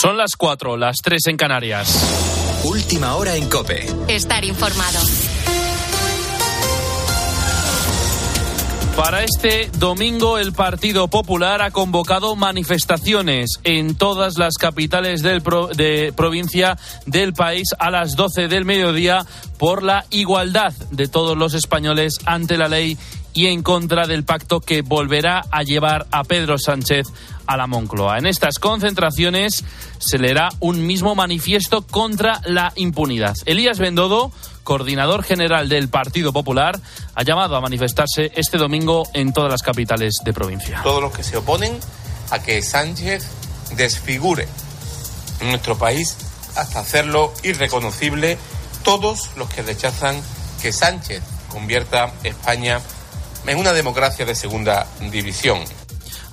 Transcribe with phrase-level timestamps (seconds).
[0.00, 2.62] Son las cuatro, las tres en Canarias.
[2.62, 3.84] Última hora en Cope.
[4.06, 5.00] Estar informado.
[8.96, 15.42] Para este domingo el Partido Popular ha convocado manifestaciones en todas las capitales del
[15.74, 16.76] de provincia
[17.06, 19.26] del país a las 12 del mediodía
[19.56, 22.96] por la igualdad de todos los españoles ante la ley
[23.38, 27.06] y en contra del pacto que volverá a llevar a Pedro Sánchez
[27.46, 28.18] a la Moncloa.
[28.18, 29.64] En estas concentraciones
[30.00, 33.36] se leerá un mismo manifiesto contra la impunidad.
[33.46, 34.32] Elías Bendodo,
[34.64, 36.80] coordinador general del Partido Popular,
[37.14, 40.80] ha llamado a manifestarse este domingo en todas las capitales de provincia.
[40.82, 41.78] Todos los que se oponen
[42.32, 43.24] a que Sánchez
[43.76, 44.48] desfigure
[45.42, 46.16] nuestro país
[46.56, 48.36] hasta hacerlo irreconocible,
[48.82, 50.20] todos los que rechazan
[50.60, 52.80] que Sánchez convierta España
[53.56, 55.64] una democracia de segunda división.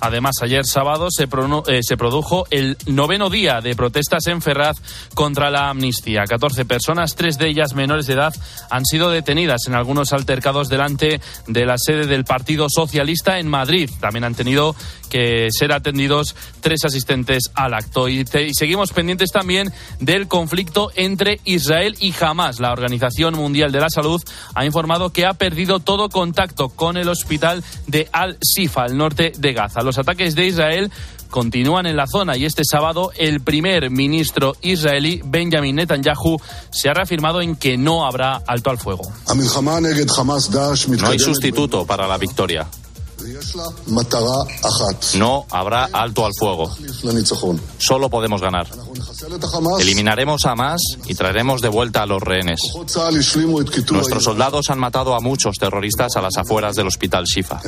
[0.00, 4.76] Además, ayer sábado se, eh, se, produjo el noveno día de protestas en Ferraz
[5.14, 6.24] contra la amnistía.
[6.24, 8.34] 14 personas, tres de ellas menores de edad,
[8.70, 13.90] han sido detenidas en algunos altercados delante de la sede del Partido Socialista en Madrid.
[14.00, 14.76] También han tenido
[15.10, 18.08] que ser atendidos tres asistentes al acto.
[18.08, 22.60] Y, y seguimos pendientes también del conflicto entre Israel y Hamas.
[22.60, 24.22] La Organización Mundial de la Salud
[24.54, 29.52] ha informado que ha perdido todo contacto con el hospital de Al-Sifa, al norte de
[29.52, 29.82] Gaza.
[29.86, 30.92] Los ataques de Israel
[31.30, 36.38] continúan en la zona y este sábado el primer ministro israelí Benjamin Netanyahu
[36.70, 39.02] se ha reafirmado en que no habrá alto al fuego.
[39.26, 42.66] No hay sustituto para la victoria.
[45.14, 46.70] No habrá alto al fuego.
[47.78, 48.68] Solo podemos ganar.
[49.80, 52.60] Eliminaremos a Hamas y traeremos de vuelta a los rehenes.
[53.90, 57.60] Nuestros soldados han matado a muchos terroristas a las afueras del hospital Shifa.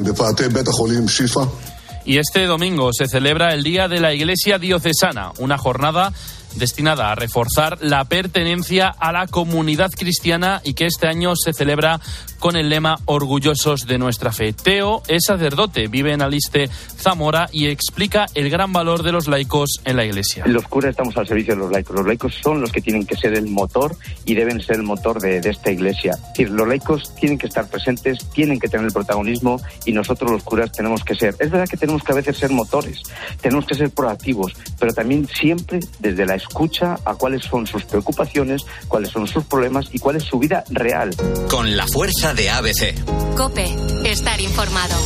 [2.09, 6.15] Y este domingo se celebra el Día de la Iglesia Diocesana, una jornada
[6.57, 12.01] destinada a reforzar la pertenencia a la comunidad cristiana y que este año se celebra
[12.39, 14.53] con el lema Orgullosos de nuestra fe.
[14.53, 19.81] Teo es sacerdote, vive en Aliste, Zamora y explica el gran valor de los laicos
[19.85, 20.45] en la iglesia.
[20.47, 21.97] Los curas estamos al servicio de los laicos.
[21.97, 25.21] Los laicos son los que tienen que ser el motor y deben ser el motor
[25.21, 26.13] de, esta iglesia.
[26.13, 30.31] Es decir, los laicos tienen que estar presentes, tienen que tener el protagonismo y nosotros
[30.31, 31.35] los curas tenemos que ser.
[31.39, 33.03] Es verdad que tenemos que a veces ser motores,
[33.41, 38.65] tenemos que ser proactivos, pero también siempre desde la escucha a cuáles son sus preocupaciones,
[38.89, 41.15] cuáles son sus problemas y cuál es su vida real.
[41.51, 42.95] Con la fuerza de ABC.
[43.37, 43.69] Cope,
[44.05, 44.97] estar informado.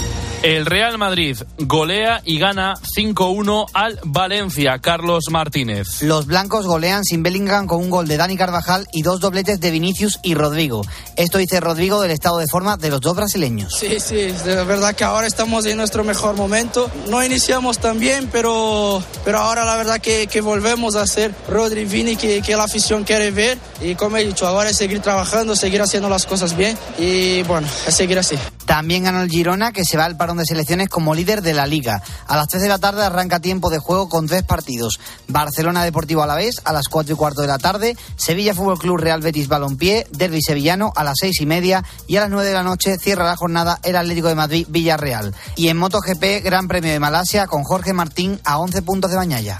[0.42, 4.80] El Real Madrid golea y gana 5-1 al Valencia.
[4.80, 6.02] Carlos Martínez.
[6.02, 9.70] Los blancos golean sin Bellingham con un gol de Dani Carvajal y dos dobletes de
[9.70, 10.82] Vinicius y Rodrigo.
[11.14, 13.72] Esto dice Rodrigo del estado de forma de los dos brasileños.
[13.78, 16.90] Sí, sí, de verdad que ahora estamos en nuestro mejor momento.
[17.08, 21.84] No iniciamos tan bien, pero, pero ahora la verdad que, que volvemos a ser Rodri
[21.84, 23.58] Vini que, la afición quiere ver.
[23.80, 27.66] Y como he dicho, ahora es seguir trabajando, seguir haciendo las cosas bien y bueno,
[27.86, 28.36] es seguir así.
[28.66, 31.66] También ganó el Girona, que se va al parón de selecciones como líder de la
[31.66, 32.02] liga.
[32.26, 35.00] A las 3 de la tarde arranca tiempo de juego con tres partidos.
[35.28, 38.78] Barcelona Deportivo a la vez a las 4 y cuarto de la tarde, Sevilla Fútbol
[38.78, 42.48] Club Real Betis Balompié, Derby Sevillano a las 6 y media y a las 9
[42.48, 45.34] de la noche cierra la jornada el Atlético de Madrid Villarreal.
[45.56, 49.58] Y en MotoGP, Gran Premio de Malasia con Jorge Martín a 11 puntos de Bañaya.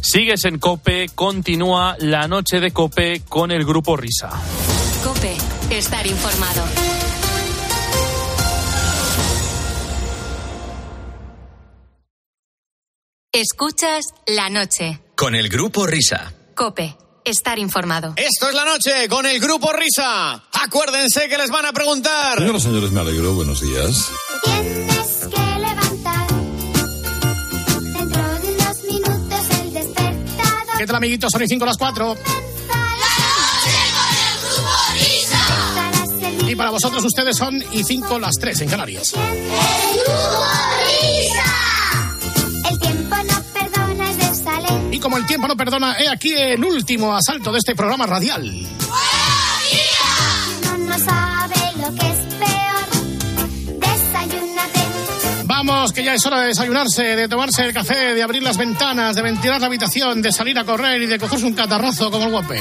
[0.00, 4.30] Sigues en Cope, continúa la noche de Cope con el grupo Risa.
[5.04, 5.36] Cope,
[5.70, 6.62] estar informado.
[13.32, 15.00] Escuchas la noche.
[15.14, 16.32] Con el grupo Risa.
[16.54, 16.96] Cope.
[17.24, 18.14] Estar informado.
[18.16, 20.42] Esto es la noche con el grupo Risa.
[20.50, 22.38] Acuérdense que les van a preguntar.
[22.38, 23.34] Señoras señores, me alegro.
[23.34, 24.10] Buenos días.
[30.78, 31.32] ¿Qué tal, amiguitos?
[31.32, 32.16] Son y 5 las 4.
[36.46, 39.12] Y para vosotros, ustedes son y 5 las 3 en Canarias.
[42.70, 44.92] El tiempo no perdona, es.
[44.92, 48.44] Y como el tiempo no perdona, he aquí el último asalto de este programa radial.
[50.62, 52.27] Uno no sabe lo que es
[55.58, 59.16] Vamos, que ya es hora de desayunarse, de tomarse el café, de abrir las ventanas,
[59.16, 62.46] de ventilar la habitación, de salir a correr y de cogerse un catarrazo como el
[62.46, 62.60] de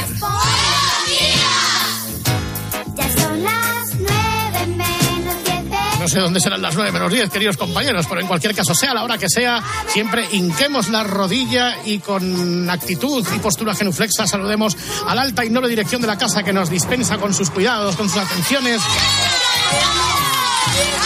[5.99, 8.95] No sé dónde serán las 9 menos 10, queridos compañeros, pero en cualquier caso, sea
[8.95, 14.75] la hora que sea, siempre hinquemos la rodilla y con actitud y postura genuflexa saludemos
[15.05, 17.95] a la alta y noble dirección de la casa que nos dispensa con sus cuidados,
[17.95, 18.81] con sus atenciones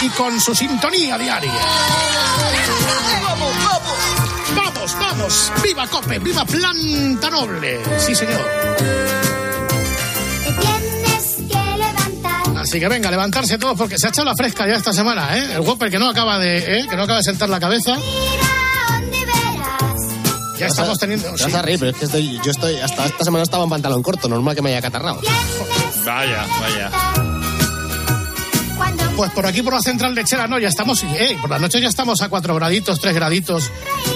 [0.02, 1.52] y con su sintonía diaria.
[3.22, 3.92] Vamos, vamos,
[4.98, 7.80] Vamos, viva Cope, viva Planta Noble.
[7.98, 8.44] Sí, señor.
[10.44, 12.56] Te tienes que levantar.
[12.58, 15.54] Así que venga, levantarse todos porque se ha echado la fresca ya esta semana, ¿eh?
[15.54, 16.86] El Whopper que no acaba de, ¿eh?
[16.88, 17.94] que no acaba de sentar la cabeza.
[17.94, 20.58] Mira dónde verás.
[20.58, 21.30] Ya estamos teniendo.
[21.30, 21.44] Te sí.
[21.44, 24.02] vas a reír, pero es que estoy, yo estoy, hasta esta semana estaba en pantalón
[24.02, 25.20] corto, normal que me haya catarrado.
[26.04, 26.90] Vaya, vaya.
[29.16, 31.88] Pues por aquí, por la central lechera, no, ya estamos, eh, por la noche ya
[31.88, 33.70] estamos a cuatro graditos, tres graditos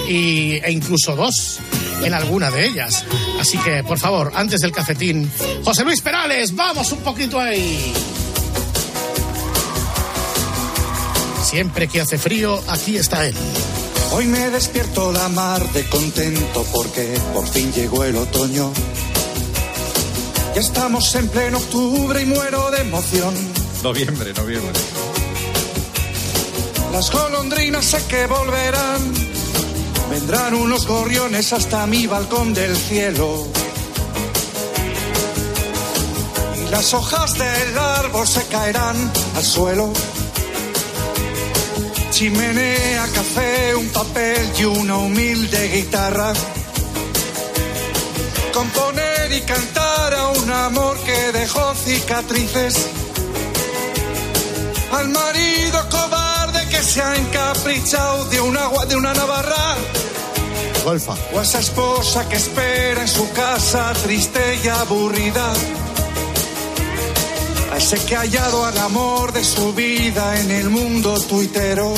[0.09, 1.59] y, e incluso dos
[2.03, 3.05] en alguna de ellas.
[3.39, 5.31] Así que, por favor, antes del cafetín,
[5.63, 7.93] José Luis Perales, vamos un poquito ahí.
[11.43, 13.35] Siempre que hace frío, aquí está él.
[14.11, 18.71] Hoy me despierto la mar de contento porque por fin llegó el otoño.
[20.55, 23.33] Ya estamos en pleno octubre y muero de emoción.
[23.87, 24.73] Noviembre, noviembre.
[26.91, 29.13] Las golondrinas sé que volverán.
[30.09, 33.47] Vendrán unos gorriones hasta mi balcón del cielo.
[36.59, 38.97] Y las hojas del árbol se caerán
[39.37, 39.93] al suelo.
[42.11, 46.33] Chimenea, café, un papel y una humilde guitarra.
[48.53, 52.89] Componer y cantar a un amor que dejó cicatrices.
[54.91, 59.75] Al marido cobarde que se ha encaprichado de un agua de una navarra.
[60.83, 61.15] Golfa.
[61.33, 65.51] O a esa esposa que espera en su casa triste y aburrida.
[67.73, 71.93] A ese que ha hallado al amor de su vida en el mundo tuitero.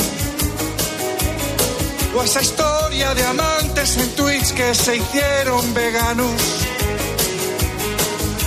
[2.16, 6.42] O a esa historia de amantes en Twitch que se hicieron veganos.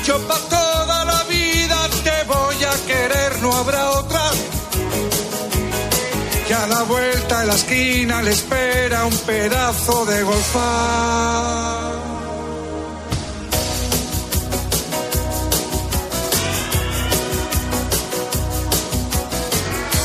[0.06, 4.03] Yo pa' toda la vida te voy a querer, no habrá
[7.44, 11.94] de la esquina le espera un pedazo de golfar.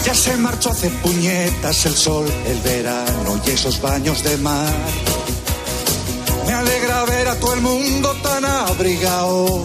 [0.05, 4.75] Ya se marchó hace puñetas el sol, el verano y esos baños de mar.
[6.47, 9.65] Me alegra ver a todo el mundo tan abrigado.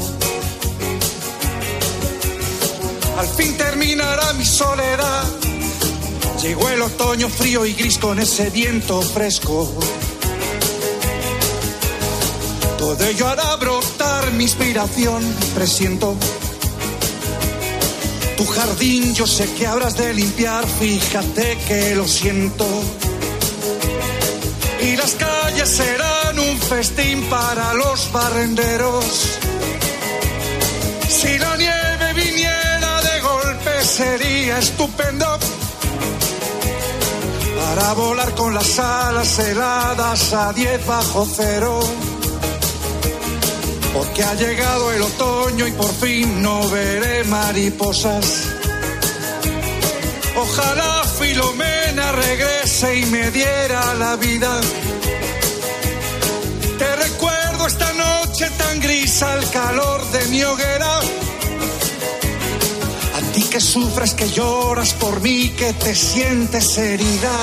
[3.17, 5.43] Al fin terminará mi soledad.
[6.44, 9.74] Llegó el otoño frío y gris con ese viento fresco.
[12.78, 15.24] Todo ello hará brotar mi inspiración,
[15.56, 16.18] presiento.
[18.36, 22.68] Tu jardín yo sé que habrás de limpiar, fíjate que lo siento.
[24.81, 29.40] Y las calles serán un festín para los barrenderos.
[31.07, 35.40] Si la nieve viniera de golpe sería estupendo
[37.75, 41.79] para volar con las alas heladas a 10 bajo cero.
[43.93, 48.47] Porque ha llegado el otoño y por fin no veré mariposas.
[50.35, 54.61] Ojalá Filomena regrese y me diera la vida.
[56.77, 60.99] Te recuerdo esta noche tan gris al calor de mi hoguera.
[63.53, 67.38] Que sufres, que lloras por mí, que te sientes herida.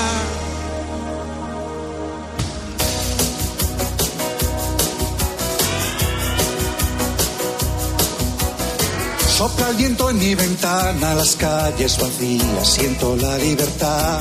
[9.37, 14.19] Sopla el viento en mi ventana, las calles vacías, siento la libertad.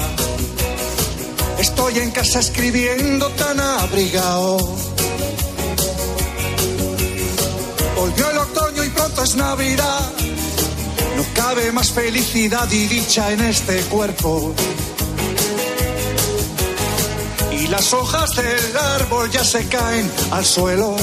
[1.59, 4.59] Estoy en casa escribiendo tan abrigado.
[7.97, 10.30] Volvió el otoño y pronto es Navidad.
[11.21, 14.55] No cabe más felicidad y dicha en este cuerpo.
[17.53, 20.97] Y las hojas del árbol ya se caen al suelo.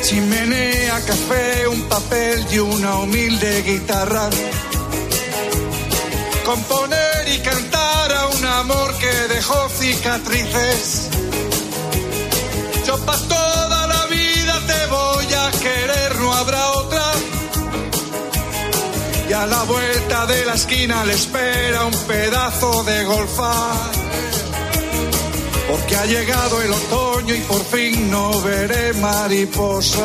[0.00, 4.30] Chimenea, café, un papel y una humilde guitarra.
[6.44, 11.08] Componer y cantar a un amor que dejó cicatrices.
[12.86, 13.18] Yo pa'
[19.34, 23.90] A la vuelta de la esquina le espera un pedazo de golfar.
[25.68, 30.04] Porque ha llegado el otoño y por fin no veré mariposas.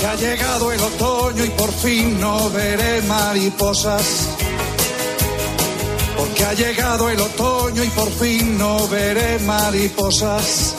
[0.00, 4.28] Porque ha llegado el otoño y por fin no veré mariposas.
[6.16, 10.74] Porque ha llegado el otoño y por fin no veré mariposas.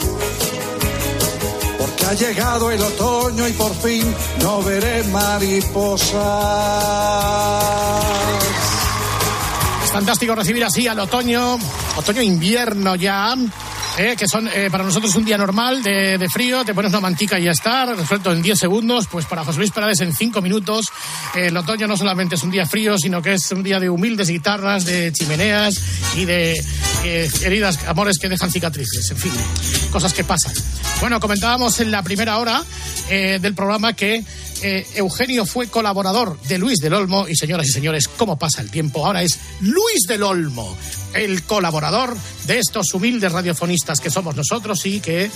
[2.12, 4.02] Ha llegado el otoño y por fin
[4.42, 6.20] no veré mariposas.
[9.82, 11.56] Es fantástico recibir así al otoño,
[11.96, 13.34] otoño-invierno ya.
[13.98, 17.38] Eh, que son eh, para nosotros un día normal de, frío, te pones una mantica
[17.38, 20.86] y ya está, resuelto en 10 segundos, pues para José Luis Perales en 5 minutos.
[21.34, 23.90] Eh, el otoño no solamente es un día frío, sino que es un día de
[23.90, 25.74] humildes guitarras, de chimeneas
[26.16, 26.64] y de
[27.04, 29.32] eh, heridas, amores que dejan cicatrices, en fin,
[29.90, 30.54] cosas que pasan.
[31.00, 32.62] Bueno, comentábamos en la primera hora
[33.08, 34.24] del programa que
[34.62, 38.70] eh, Eugenio fue colaborador de Luis del Olmo y señoras y señores, ¿cómo pasa el
[38.70, 39.04] tiempo?
[39.04, 40.76] Ahora es Luis del Olmo,
[41.14, 42.16] el colaborador
[42.46, 45.30] de estos humildes radiofonistas que somos nosotros y que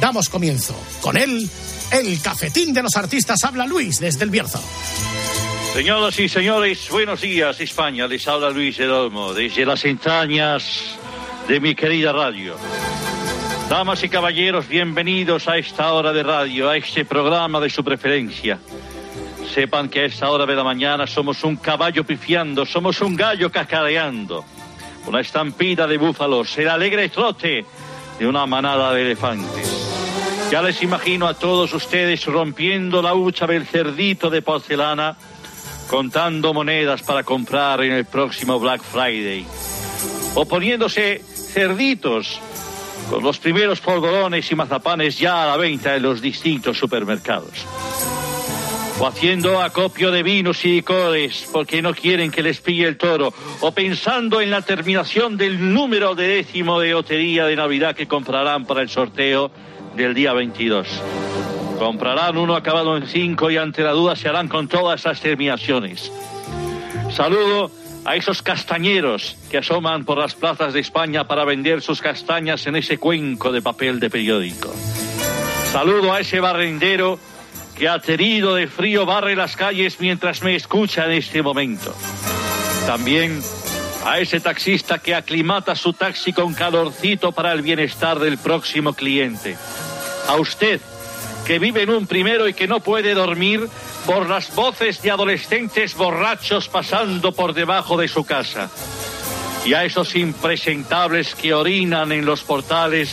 [0.00, 0.74] damos comienzo.
[1.00, 1.48] Con él,
[1.90, 4.60] el cafetín de los artistas habla Luis desde el Bierzo.
[5.72, 8.06] Señoras y señores, buenos días España.
[8.06, 10.96] Les habla Luis del Olmo desde las entrañas
[11.48, 12.56] de mi querida radio.
[13.68, 18.58] Damas y caballeros, bienvenidos a esta hora de radio, a este programa de su preferencia.
[19.54, 23.50] Sepan que a esta hora de la mañana somos un caballo pifiando, somos un gallo
[23.50, 24.44] cacareando,
[25.06, 27.64] una estampida de búfalos, el alegre trote
[28.18, 30.48] de una manada de elefantes.
[30.50, 35.16] Ya les imagino a todos ustedes rompiendo la hucha del cerdito de porcelana,
[35.88, 39.46] contando monedas para comprar en el próximo Black Friday,
[40.34, 42.40] o poniéndose cerditos
[43.10, 47.66] con los primeros polvorones y mazapanes ya a la venta en los distintos supermercados.
[49.00, 53.34] O haciendo acopio de vinos y licores porque no quieren que les pille el toro.
[53.60, 58.66] O pensando en la terminación del número de décimo de lotería de Navidad que comprarán
[58.66, 59.50] para el sorteo
[59.96, 60.86] del día 22.
[61.78, 66.12] Comprarán uno acabado en cinco y ante la duda se harán con todas esas terminaciones.
[67.10, 67.72] Saludo
[68.04, 72.76] a esos castañeros que asoman por las plazas de España para vender sus castañas en
[72.76, 74.74] ese cuenco de papel de periódico.
[75.72, 77.18] Saludo a ese barrendero
[77.76, 81.94] que aterido de frío barre las calles mientras me escucha en este momento.
[82.86, 83.42] También
[84.04, 89.56] a ese taxista que aclimata su taxi con calorcito para el bienestar del próximo cliente.
[90.28, 90.80] A usted
[91.46, 93.68] que vive en un primero y que no puede dormir
[94.06, 98.70] por las voces de adolescentes borrachos pasando por debajo de su casa.
[99.64, 103.10] Y a esos impresentables que orinan en los portales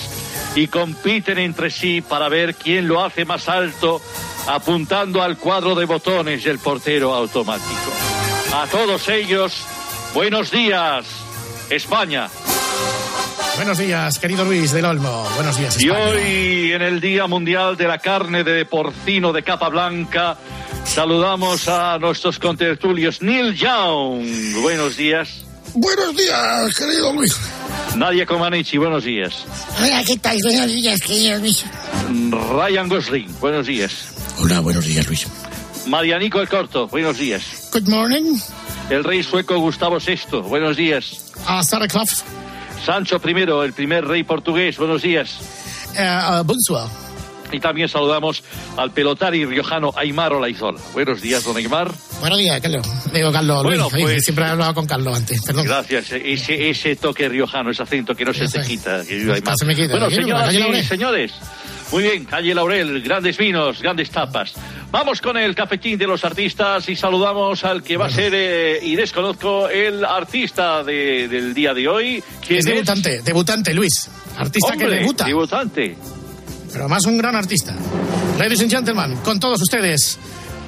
[0.56, 4.02] y compiten entre sí para ver quién lo hace más alto
[4.48, 7.92] apuntando al cuadro de botones del portero automático.
[8.54, 9.66] A todos ellos,
[10.14, 11.06] buenos días,
[11.70, 12.30] España.
[13.56, 15.28] Buenos días, querido Luis del Olmo.
[15.36, 19.70] Buenos días, Y hoy, en el Día Mundial de la Carne de Porcino de Capa
[19.70, 20.38] Blanca,
[20.84, 23.22] saludamos a nuestros contertulios.
[23.22, 25.46] Neil Young, buenos días.
[25.74, 27.38] Buenos días, querido Luis.
[27.96, 29.46] Nadia Comaneci, buenos días.
[29.80, 30.38] Hola, ¿qué tal?
[30.42, 31.64] Buenos días, querido Luis.
[32.52, 34.14] Ryan Gosling, buenos días.
[34.40, 35.28] Hola, buenos días, Luis.
[35.86, 37.70] Marianico el Corto, buenos días.
[37.72, 38.38] Good morning.
[38.90, 41.32] El rey sueco Gustavo VI, buenos días.
[41.48, 42.10] Uh, Sarah Clough.
[42.86, 43.32] Sancho I,
[43.66, 45.38] el primer rey portugués, buenos días.
[45.98, 46.88] Uh, uh, bonsoir.
[47.52, 48.44] Y también saludamos
[48.78, 50.80] al pelotari riojano Aymar Olaizola.
[50.94, 51.92] Buenos días, don Aymar.
[52.22, 52.88] Buenos días, Carlos.
[53.12, 54.04] Digo Carlos Bueno, Luis.
[54.06, 55.42] Pues- Siempre he hablado con Carlos antes.
[55.42, 55.66] Perdón.
[55.66, 56.12] Gracias.
[56.14, 59.04] Ese, ese toque riojano, ese acento que no se te quita.
[59.06, 59.56] querido Aymar.
[59.58, 59.92] se me quita.
[59.92, 61.34] Bueno, señoras y señores.
[61.92, 64.54] Muy bien, calle Laurel, grandes vinos, grandes tapas.
[64.92, 68.80] Vamos con el cafetín de los artistas y saludamos al que va a ser, eh,
[68.82, 72.24] y desconozco, el artista de- del día de hoy.
[72.46, 74.10] ¿Quién Es debutante, debutante, Luis.
[74.38, 75.26] Artista que debuta.
[75.26, 75.96] Debutante.
[76.72, 77.76] Pero más un gran artista.
[78.40, 80.18] Ladies and gentlemen, con todos ustedes,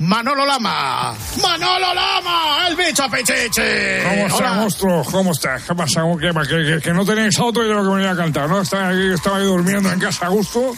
[0.04, 1.14] Manolo Lama.
[1.42, 2.68] ¡Manolo Lama!
[2.68, 4.04] ¡El bicho pecheche!
[4.04, 4.54] ¿Cómo está, Hola.
[4.56, 5.04] monstruo?
[5.06, 5.56] ¿Cómo está?
[5.66, 6.02] ¿Qué pasa?
[6.20, 8.62] ¿Qué, que, que, que no tenéis auto y de lo que venía a cantar, ¿no?
[8.62, 10.74] Estaba aquí, estaba ahí durmiendo en casa a gusto.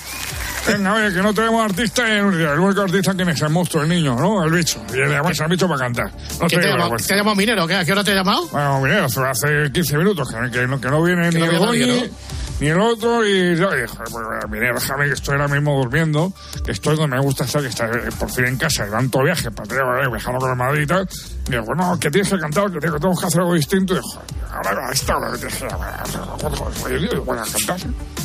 [0.67, 2.25] Venga, oye, que no tenemos artista y el
[2.59, 4.43] único artista que es el monstruo, el niño, ¿no?
[4.43, 4.83] El bicho.
[4.89, 6.11] Y le llamáis al bicho para cantar.
[6.39, 7.07] No ¿Qué te, vuelta.
[7.07, 7.67] ¿Te minero?
[7.67, 7.75] ¿Qué?
[7.75, 8.47] ¿A qué hora te ha llamado?
[8.47, 11.71] Bueno, mira, hace- hace 15 minutos que, que no, que no viene Que ni no
[11.71, 12.11] el viene nadie,
[12.59, 16.31] ni el otro y yo dije, pues, mira, déjame que estoy ahora mismo durmiendo,
[16.63, 19.23] que estoy donde me gusta estar, que está eh, por fin en casa, de tanto
[19.23, 21.07] viaje, para viajando con el Madrid y tal.
[21.47, 23.93] Y digo, pues no, que tienes que cantar, que tengo, que hacer algo distinto.
[23.93, 24.21] Y digo,
[24.51, 28.24] ahora a esta hora que tienes que cantar.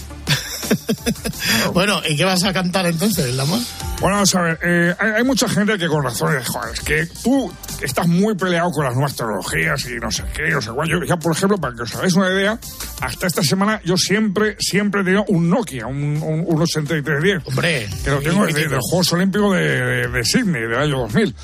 [1.72, 3.58] Bueno, ¿y qué vas a cantar entonces, Lama?
[4.00, 6.80] Bueno, vamos a ver, eh, hay, hay mucha gente que con razón dice, joder, es
[6.80, 10.70] que tú estás muy peleado con las nuevas tecnologías y no sé qué, no sé
[10.70, 10.88] cuál.
[10.88, 12.58] Yo, ya, por ejemplo, para que os hagáis una idea,
[13.00, 17.42] hasta esta semana yo siempre, siempre he tenido un Nokia, un, un, un 8310.
[17.46, 17.88] Hombre.
[18.04, 21.34] Que lo tengo desde los Juegos Olímpicos de, de, de Sydney, del año 2000.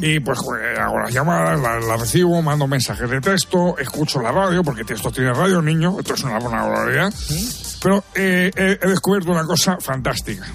[0.00, 0.38] Y pues
[0.78, 5.10] hago las llamadas, las las recibo, mando mensajes de texto, escucho la radio, porque esto
[5.10, 7.12] tiene radio, niño, esto es una buena barbaridad.
[7.82, 10.46] Pero eh, he, he descubierto una cosa fantástica.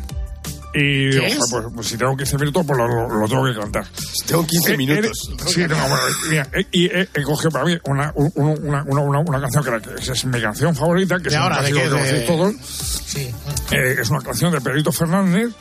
[0.78, 1.38] Y digo, es?
[1.50, 3.86] pues, pues si tengo 15 minutos, pues lo, lo- lo tengo que cantar.
[4.28, 5.30] Tengo 15 Eh, minutos.
[5.32, 5.96] eh, sí, no, bueno,
[6.30, 9.70] mira, eh, y he, cogido para mí una, un- una, una, una, una canción que,
[9.70, 11.62] era- que es mi canción favorita, que ¿De es una ahora?
[11.62, 12.56] ¿De que conocéis De- todos.
[13.06, 13.32] Sí.
[13.72, 15.54] Eh, es una canción de Pedrito Fernández,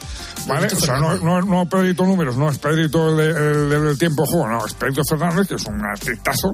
[0.49, 0.62] ¿vale?
[0.66, 1.25] Pedrito o sea, no, Fernández.
[1.25, 4.75] no, no Pedrito Números, no es Pedrito el, el del- del tiempo juego, no, es
[4.75, 6.50] Pedrito Fernández, que es un artistazo.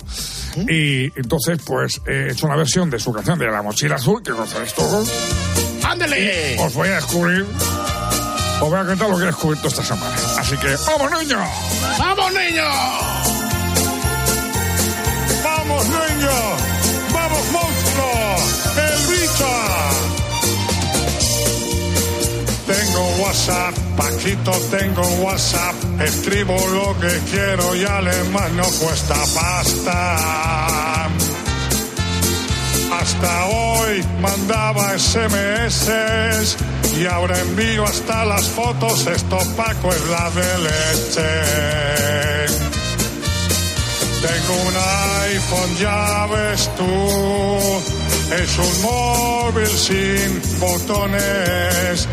[0.56, 0.66] ¿Mm?
[0.68, 4.32] Y entonces, pues, he hecho una versión de su canción de La Mochila Azul, que
[4.32, 5.10] conoceréis todos.
[5.82, 6.56] ¡Ándale!
[6.60, 7.46] Os voy a descubrir,
[8.60, 10.16] os voy a contar lo que he descubierto esta semana.
[10.38, 11.48] Así que, ¡vamos, niños!
[11.98, 12.74] ¡Vamos, niños!
[15.42, 16.32] ¡Vamos, niños!
[17.12, 18.36] ¡Vamos, monstruo!
[18.76, 19.48] ¡El bicho!
[22.66, 25.74] Tengo WhatsApp, Paquito, tengo WhatsApp.
[26.00, 31.06] Escribo lo que quiero y además no cuesta pasta.
[33.00, 36.56] Hasta hoy mandaba SMS
[36.98, 39.06] y ahora envío hasta las fotos.
[39.06, 41.30] Esto Paco es la de leche.
[44.20, 44.74] Tengo un
[45.22, 47.82] iPhone, ya ves tú.
[48.34, 52.08] Es un móvil sin botones.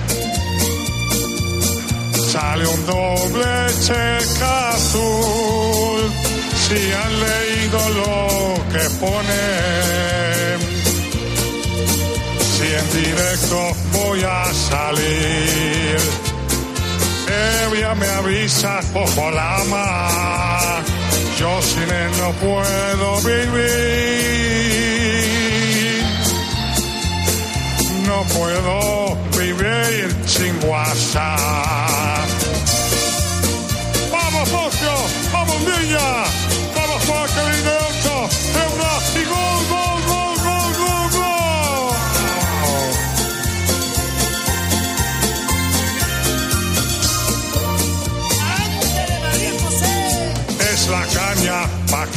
[2.32, 6.12] Sale un doble cheque azul.
[6.68, 10.77] Si han leído lo que pone.
[12.58, 15.98] Si en directo voy a salir.
[17.64, 20.82] Evia me avisa, ojo lama.
[21.40, 23.68] Yo sin él no puedo vivir.
[28.08, 32.28] No puedo vivir sin WhatsApp.
[34.12, 34.94] ¡Vamos, socio!
[35.32, 36.47] ¡Vamos, niña!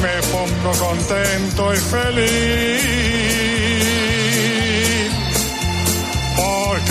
[0.00, 3.45] me pongo contento y feliz.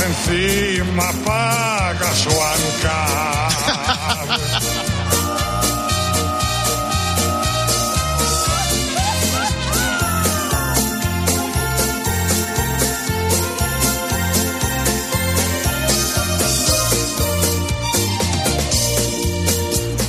[0.06, 3.48] Encima paga su anca.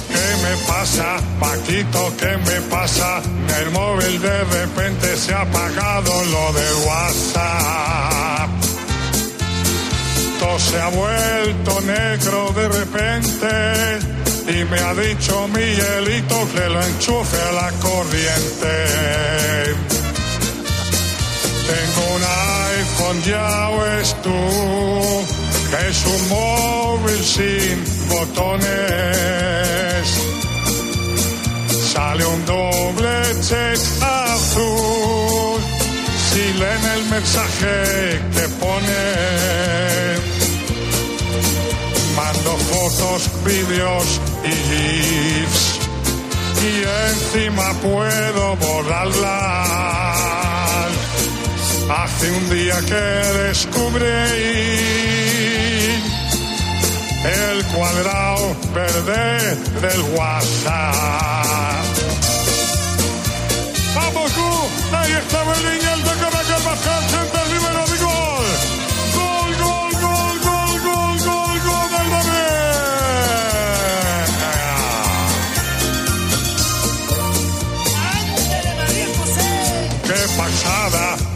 [0.08, 2.12] ¿Qué me pasa, Paquito?
[2.18, 3.22] ¿Qué me pasa?
[3.60, 8.45] El móvil de repente se ha apagado lo del WhatsApp.
[10.58, 13.46] Se ha vuelto negro de repente
[14.48, 18.86] y me ha dicho Miguelito que lo enchufe a la corriente.
[21.68, 22.22] Tengo un
[22.78, 25.26] iPhone, ya ves tú,
[25.70, 28.66] que es un móvil sin botones.
[31.92, 35.60] Sale un doble check azul,
[36.30, 40.15] si leen el mensaje que pone.
[42.86, 45.80] Fotos, vídeos y GIFs,
[46.62, 50.20] y encima puedo borrarlas.
[51.90, 53.04] Hace un día que
[53.42, 54.06] descubrí
[57.24, 60.94] el cuadrado verde del WhatsApp.
[63.96, 64.50] ¡Vamos tú!
[64.96, 67.15] Ahí está el de Caracas Pascal, centro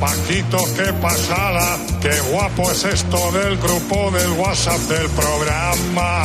[0.01, 6.23] Paquito, qué pasada, qué guapo es esto del grupo del WhatsApp del programa.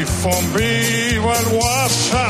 [0.00, 2.29] iPhone, viva el WhatsApp.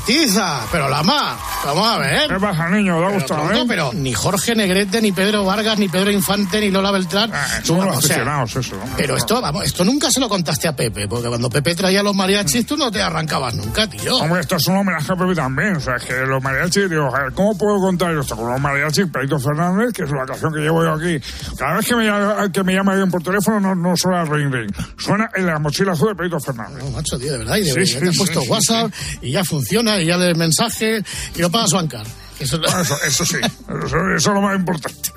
[0.00, 0.60] ¡Ole, a tiza!
[0.70, 2.28] Pero la más, vamos a ver.
[2.28, 2.96] ¿Qué pasa, niño?
[3.18, 3.64] ¿Te tronco, eh?
[3.68, 7.30] pero ni Jorge Negrete, ni Pedro Vargas, ni Pedro Infante, ni Lola Beltrán.
[7.62, 8.74] Son No, los sea, eso.
[8.76, 8.94] hombre.
[8.96, 12.14] pero esto, vamos, esto nunca se lo contaste a Pepe, porque cuando Pepe traía los
[12.14, 14.16] mariachis, tú no te arrancabas nunca, tío.
[14.16, 15.76] Hombre, esto es un homenaje a Pepe también.
[15.76, 19.06] O sea, es que los mariachis, digo, ¿cómo puedo contar esto con los mariachis?
[19.12, 21.18] Pedrito Fernández, que es la canción que llevo yo aquí.
[21.58, 24.52] Cada vez que me llama, que me llama alguien por teléfono, no, no suena ring
[24.52, 24.70] ring.
[24.98, 26.82] Suena en la mochila azul de Pedrito Fernández.
[26.84, 28.92] No, macho, tío, de verdad, y de Sí, verdad, sí, te has sí, puesto WhatsApp
[29.22, 31.02] y ya funciona, y ya lees mensaje
[31.34, 32.06] y lo pagas su Ancar.
[32.38, 35.12] Eso, Bueno, eso, eso sí, eso, eso es lo más importante.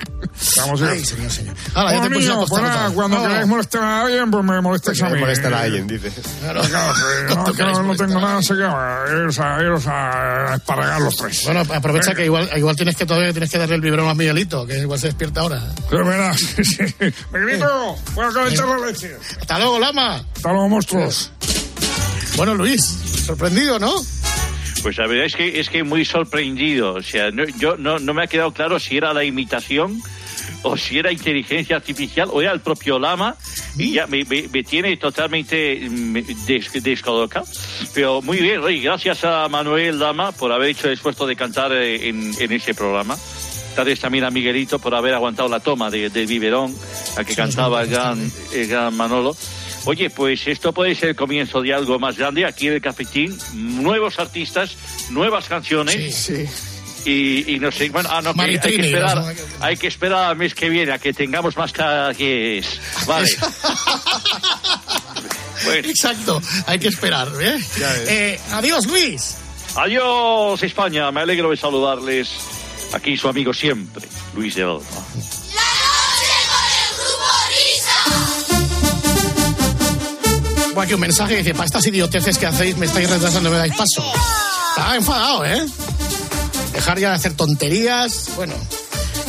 [0.58, 1.56] Vamos a Ay, señor, señor.
[1.74, 2.93] Ahora, ya te niño, pues otra vez.
[2.93, 3.30] cuando Vamos.
[3.30, 5.19] queráis molestar a alguien, pues me molestéis a mí.
[5.22, 6.12] molestar a alguien, dice.
[6.41, 6.62] Claro.
[6.63, 6.93] Claro,
[7.36, 8.43] no, que no, no tengo a nada, alguien.
[8.43, 11.46] sé que iros a, iros a esparagar los tres.
[11.46, 14.65] Bueno, aprovecha que igual, igual tienes que todavía tienes que darle el biberón a Miguelito,
[14.65, 15.62] que igual se despierta ahora.
[15.91, 16.84] Verás, sí, sí.
[17.32, 19.15] Me grito, voy a calentar la leche.
[19.39, 20.15] Hasta luego, Lama.
[20.36, 21.32] Hasta luego, monstruos.
[22.36, 22.84] Bueno, Luis,
[23.26, 23.93] sorprendido, ¿no?
[24.84, 26.93] Pues la verdad es que es que muy sorprendido.
[26.96, 30.00] O sea, no- yo no, no me ha quedado claro si era la imitación
[30.62, 33.36] o si era inteligencia artificial o era el propio Lama
[33.78, 36.13] y ya me, me- me tiene totalmente mm,
[36.46, 37.46] des- descolocado.
[37.93, 41.72] Pero muy bien, oye, gracias a Manuel Lama por haber hecho el esfuerzo de cantar
[41.74, 43.17] eh, en, en ese programa.
[43.76, 46.76] Gracias también a Miguelito por haber aguantado la toma de- del biberón,
[47.17, 49.36] a que cantaba el gran, el gran Manolo.
[49.86, 53.38] Oye, pues esto puede ser el comienzo de algo más grande aquí en el Cafetín.
[53.54, 54.76] Nuevos artistas,
[55.10, 56.32] nuevas canciones.
[57.06, 60.38] Y, y no sé, bueno, ah, no, que hay que esperar, hay que esperar al
[60.38, 61.74] mes que viene a que tengamos más
[62.17, 63.28] es Vale.
[65.65, 65.88] Bueno.
[65.88, 67.58] Exacto, hay que esperar, ¿eh?
[68.10, 69.38] Eh, adiós, Luis.
[69.76, 71.12] Adiós, España.
[71.12, 72.30] Me alegro de saludarles.
[72.93, 75.06] Aquí su amigo siempre, Luis de Olmo.
[80.73, 83.57] Tengo aquí un mensaje que dice, para estas idioteces que hacéis me estáis retrasando, me
[83.57, 84.03] dais paso.
[84.69, 85.63] Está enfadado, ¿eh?
[86.73, 88.31] Dejar ya de hacer tonterías.
[88.36, 88.55] Bueno,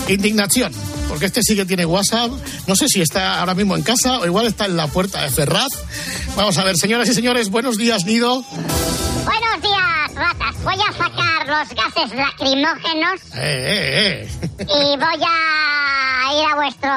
[0.08, 0.72] indignación.
[1.06, 2.30] Porque este sí que tiene WhatsApp.
[2.66, 5.28] No sé si está ahora mismo en casa o igual está en la puerta de
[5.28, 5.68] Ferraz.
[6.34, 8.42] Vamos a ver, señoras y señores, buenos días, Nido.
[8.42, 10.62] Buenos días, ratas.
[10.64, 14.66] Voy a sacar los gases lacrimógenos Eh, eh, eh.
[14.66, 15.73] y voy a
[16.32, 16.90] ir a vuestro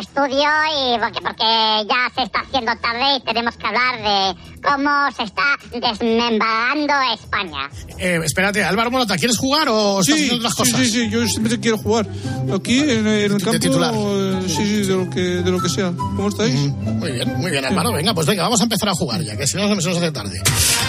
[0.00, 4.90] estudio y porque, porque ya se está haciendo tarde y tenemos que hablar de cómo
[5.16, 5.42] se está
[5.72, 7.70] desmembrando España.
[7.98, 10.80] Eh, espérate, Álvaro Morata, ¿quieres jugar o estás Sí, haciendo otras sí, cosas?
[10.80, 12.06] sí, sí, yo siempre quiero jugar.
[12.54, 13.94] Aquí, en, en el campo, titular.
[13.94, 15.92] eh, sí, sí, de lo, que, de lo que sea.
[15.96, 16.54] ¿Cómo estáis?
[16.54, 17.92] Muy bien, muy bien, Álvaro.
[17.92, 20.12] Venga, pues venga, vamos a empezar a jugar ya, que si no se nos hace
[20.12, 20.40] tarde.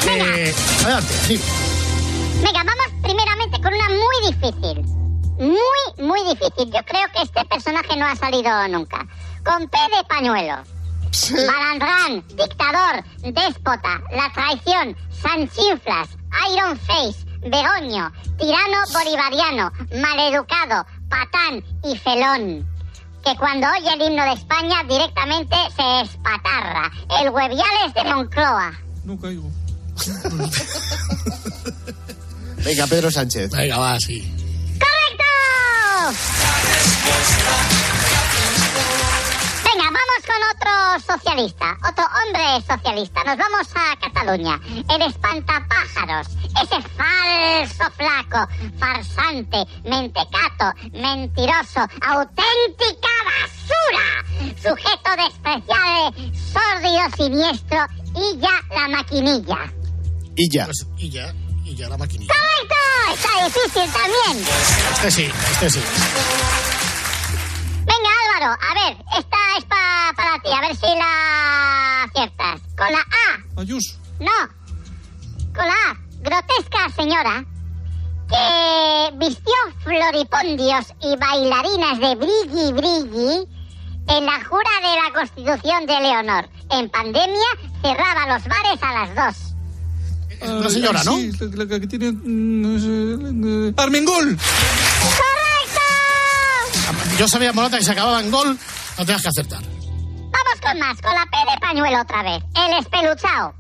[0.10, 0.54] Eh,
[0.84, 1.40] adelante, sí.
[2.44, 5.05] Venga, vamos primeramente con una muy difícil.
[5.38, 6.72] Muy, muy difícil.
[6.72, 9.06] Yo creo que este personaje no ha salido nunca.
[9.44, 10.64] Con P de pañuelo.
[11.32, 16.10] Balandrán, dictador, déspota, la traición, Sanchinflas,
[16.52, 19.72] Iron Face, Begoño, tirano bolivariano,
[20.02, 22.68] maleducado, patán y felón.
[23.24, 26.92] Que cuando oye el himno de España directamente se espatarra.
[27.22, 28.74] El hueviales de Moncloa.
[29.06, 29.50] No caigo.
[32.64, 33.52] Venga, Pedro Sánchez.
[33.52, 34.45] Venga, va, sí.
[39.64, 43.24] Venga, vamos con otro socialista, otro hombre socialista.
[43.24, 44.60] Nos vamos a Cataluña.
[44.94, 46.28] El espantapájaros,
[46.62, 48.46] ese falso flaco,
[48.78, 54.06] farsante, mentecato, mentiroso, auténtica basura.
[54.62, 59.74] Sujeto despreciable, sórdido, siniestro y ya la maquinilla.
[60.36, 60.66] Y ya.
[60.66, 62.34] Pues, y ya, y ya la maquinilla.
[62.34, 62.75] ¡Correcto!
[63.16, 64.48] Está difícil también.
[64.94, 65.80] Este sí, este sí.
[67.86, 72.62] Venga, Álvaro, a ver, esta es pa- para ti, a ver si la aciertas.
[72.78, 73.62] Con la A.
[73.62, 73.98] Ayuso.
[74.20, 74.32] No.
[75.56, 75.98] Con la A.
[76.22, 77.46] Grotesca señora
[78.28, 83.48] que vistió floripondios y bailarinas de brilli brilli
[84.08, 86.50] en la jura de la Constitución de Leonor.
[86.72, 87.48] en pandemia
[87.84, 89.55] cerraba los bares a las dos.
[90.42, 91.16] Una señora, ¿no?
[91.18, 92.12] Sí, la, la que tiene...
[92.12, 94.38] mm, Armengol.
[97.18, 98.50] Yo sabía, Morata, que se acababa en gol,
[98.98, 99.62] no tenías que acertar.
[99.62, 102.44] Vamos con más, con la P de pañuelo otra vez.
[102.56, 103.54] El espeluchao.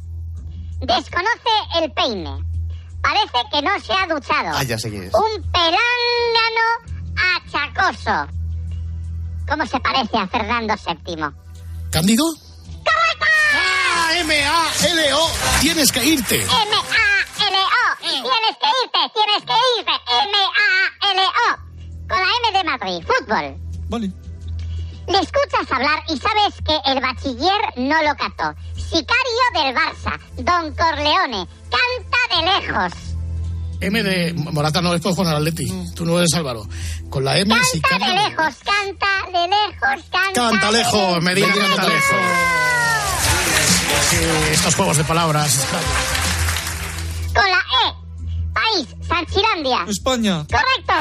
[0.81, 2.43] Desconoce el peine.
[3.01, 4.49] Parece que no se ha duchado.
[4.57, 5.13] Ah, ya sé quién es.
[5.13, 6.67] Un pelángano
[7.37, 8.27] achacoso.
[9.47, 10.73] ¿Cómo se parece a Fernando
[11.05, 11.23] VII?
[11.91, 12.23] ¿Cándido?
[14.07, 14.19] ¡Ah!
[14.19, 15.29] M-A-L-O.
[15.61, 16.35] Tienes que irte.
[16.35, 17.85] M-A-L-O.
[18.01, 19.91] Tienes que irte, tienes que irte.
[20.23, 21.57] M-A-L-O.
[22.07, 23.05] Con la M de Madrid.
[23.05, 23.57] Fútbol.
[23.89, 24.11] Vale.
[25.07, 28.55] Le escuchas hablar y sabes que el bachiller no lo cató.
[28.75, 32.93] Sicario del Barça, Don Corleone, canta de lejos.
[33.81, 35.67] M de Morata no es por Juan Atleti.
[35.95, 36.63] Tú no eres Álvaro.
[37.09, 40.33] Con la M sí Canta de lejos, canta de lejos, canta.
[40.33, 42.74] Canta lejos, Medina canta lejos.
[44.11, 45.65] Estos juegos de palabras.
[47.33, 47.93] Con la E.
[48.53, 49.85] País, Sanchilandia.
[49.87, 50.45] España.
[50.45, 50.93] Correcto.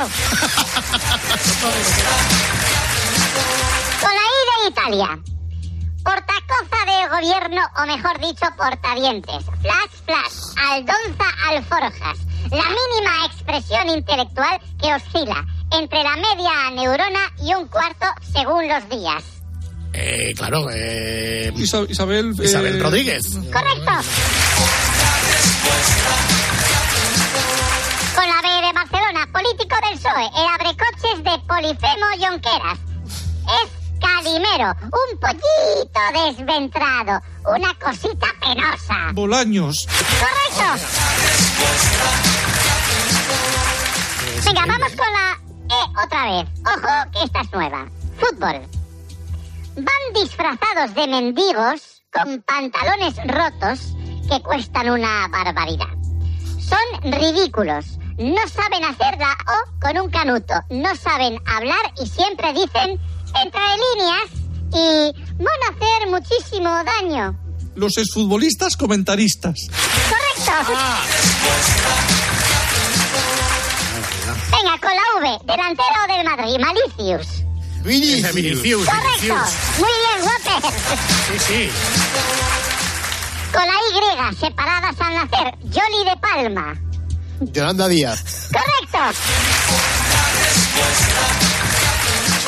[4.01, 5.19] Con la I de Italia.
[6.03, 9.45] Portacoza de gobierno, o mejor dicho, portadientes.
[9.61, 10.57] Flash, flash.
[10.71, 12.19] Aldonza, alforjas.
[12.51, 18.89] La mínima expresión intelectual que oscila entre la media neurona y un cuarto según los
[18.89, 19.34] días.
[19.97, 22.35] Eh, claro, eh, Isa- Isabel...
[22.41, 23.23] eh, Isabel Rodríguez.
[23.53, 23.93] Correcto.
[28.15, 32.79] Con la B de Barcelona, político del PSOE, el abrecoches de Polifemo Jonqueras.
[33.45, 39.13] Es Calimero, un pollito desventrado, una cosita penosa.
[39.13, 39.87] Bolaños.
[40.19, 40.87] Correcto.
[44.45, 45.39] Venga, vamos con la
[45.71, 46.49] E otra vez.
[46.67, 47.87] Ojo, que esta es nueva.
[48.19, 48.61] Fútbol.
[49.77, 53.81] Van disfrazados de mendigos con pantalones rotos
[54.29, 55.89] que cuestan una barbaridad.
[56.61, 57.99] Son ridículos.
[58.17, 60.55] No saben hacer la O con un canuto.
[60.71, 63.01] No saben hablar y siempre dicen
[63.43, 64.31] entre líneas
[64.73, 67.37] y van a hacer muchísimo daño.
[67.75, 69.57] Los exfutbolistas comentaristas.
[70.09, 70.73] Correcto.
[74.53, 77.45] Venga, con la V, delantero del Madrid, Malicius.
[77.85, 78.35] Vinicius.
[78.35, 78.87] Vinicius.
[78.87, 79.37] Correcto.
[79.79, 80.73] Muy bien, López.
[81.29, 81.71] Sí, sí.
[83.53, 86.75] Con la Y, separadas al nacer, Jolly de Palma.
[87.53, 88.49] Yolanda Díaz.
[88.51, 89.21] Correcto.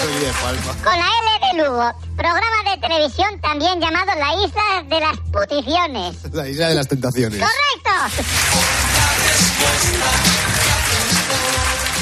[0.00, 0.72] Soy de Palma.
[0.82, 6.16] Con la L de Lugo, programa de televisión también llamado La Isla de las Puticiones.
[6.32, 7.40] La isla de las tentaciones.
[7.40, 7.90] Correcto.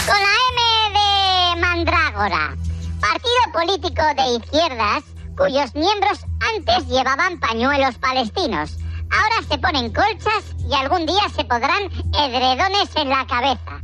[0.07, 2.57] Con la M de Mandrágora,
[3.04, 5.04] partido político de izquierdas
[5.36, 6.20] cuyos miembros
[6.56, 8.76] antes llevaban pañuelos palestinos.
[9.10, 11.82] Ahora se ponen colchas y algún día se podrán
[12.14, 13.80] edredones en la cabeza.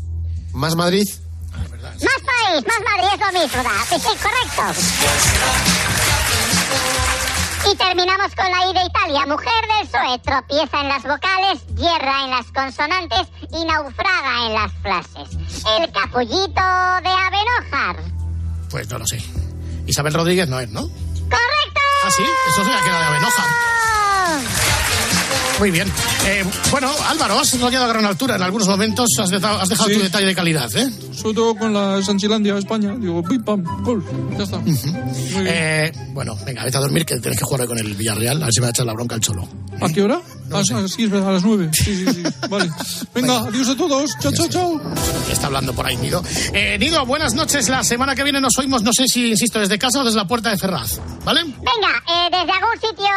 [0.55, 1.07] ¿Más Madrid?
[1.53, 3.85] Más país, más Madrid es lo mismo, ¿da?
[3.99, 4.63] Sí, correcto.
[7.71, 9.27] Y terminamos con la I de Italia.
[9.27, 14.73] Mujer del PSOE tropieza en las vocales, hierra en las consonantes y naufraga en las
[14.81, 15.37] frases.
[15.79, 16.63] El capullito
[17.03, 18.20] de Avenojar.
[18.71, 19.21] Pues no lo sé.
[19.87, 20.83] Isabel Rodríguez no es, ¿no?
[20.83, 21.81] ¡Correcto!
[22.05, 23.47] Ah, sí, eso se la queda de Avenoja.
[25.59, 25.93] Muy bien.
[26.27, 29.09] Eh, bueno, Álvaro, has rollado a gran altura en algunos momentos.
[29.19, 29.97] Has dejado, has dejado Sí.
[29.97, 30.89] tu detalle de calidad, ¿eh?
[31.15, 32.95] Sobre todo con la Sanchilandia, España.
[32.99, 34.05] Digo, pim, pam, gol.
[34.37, 34.61] Ya está.
[34.67, 38.43] Eh, bueno, venga, vete a dormir que tienes que jugar hoy con el Villarreal.
[38.43, 39.49] A ver si me va a echar la bronca el cholo.
[39.81, 40.21] ¿A qué hora?
[40.53, 41.71] ah, sí, es verdad, a las nueve.
[41.73, 42.23] Sí, sí, sí.
[42.51, 42.71] Vale.
[43.15, 44.11] Venga, adiós a todos.
[44.21, 44.81] Chao, chao, chao.
[45.33, 46.23] Está hablando por ahí, Nido.
[46.53, 47.69] Eh, Nido, buenas noches.
[47.71, 50.27] La semana que viene nos oímos, no sé si, insisto, desde casa o desde la
[50.27, 51.01] puerta de Ferraz.
[51.25, 51.45] ¿Vale?
[51.45, 53.09] Venga, eh, desde algún sitio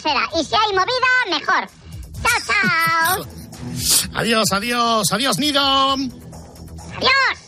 [0.00, 0.28] será.
[0.40, 1.68] Y si hay movida, mejor.
[2.22, 3.26] ¡Chao, chao!
[4.14, 5.60] Adiós, adiós, adiós, Nido.
[5.60, 7.40] ¡Adiós!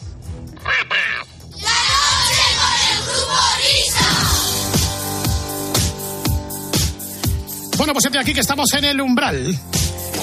[7.82, 9.58] Bueno, pues aquí que estamos en el umbral.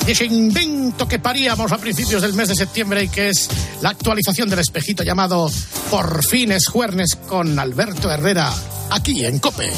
[0.07, 3.49] Ese invento que paríamos a principios del mes de septiembre y que es
[3.81, 5.51] la actualización del espejito llamado
[5.91, 8.49] Por fin es Juernes con Alberto Herrera,
[8.91, 9.69] aquí en Cope.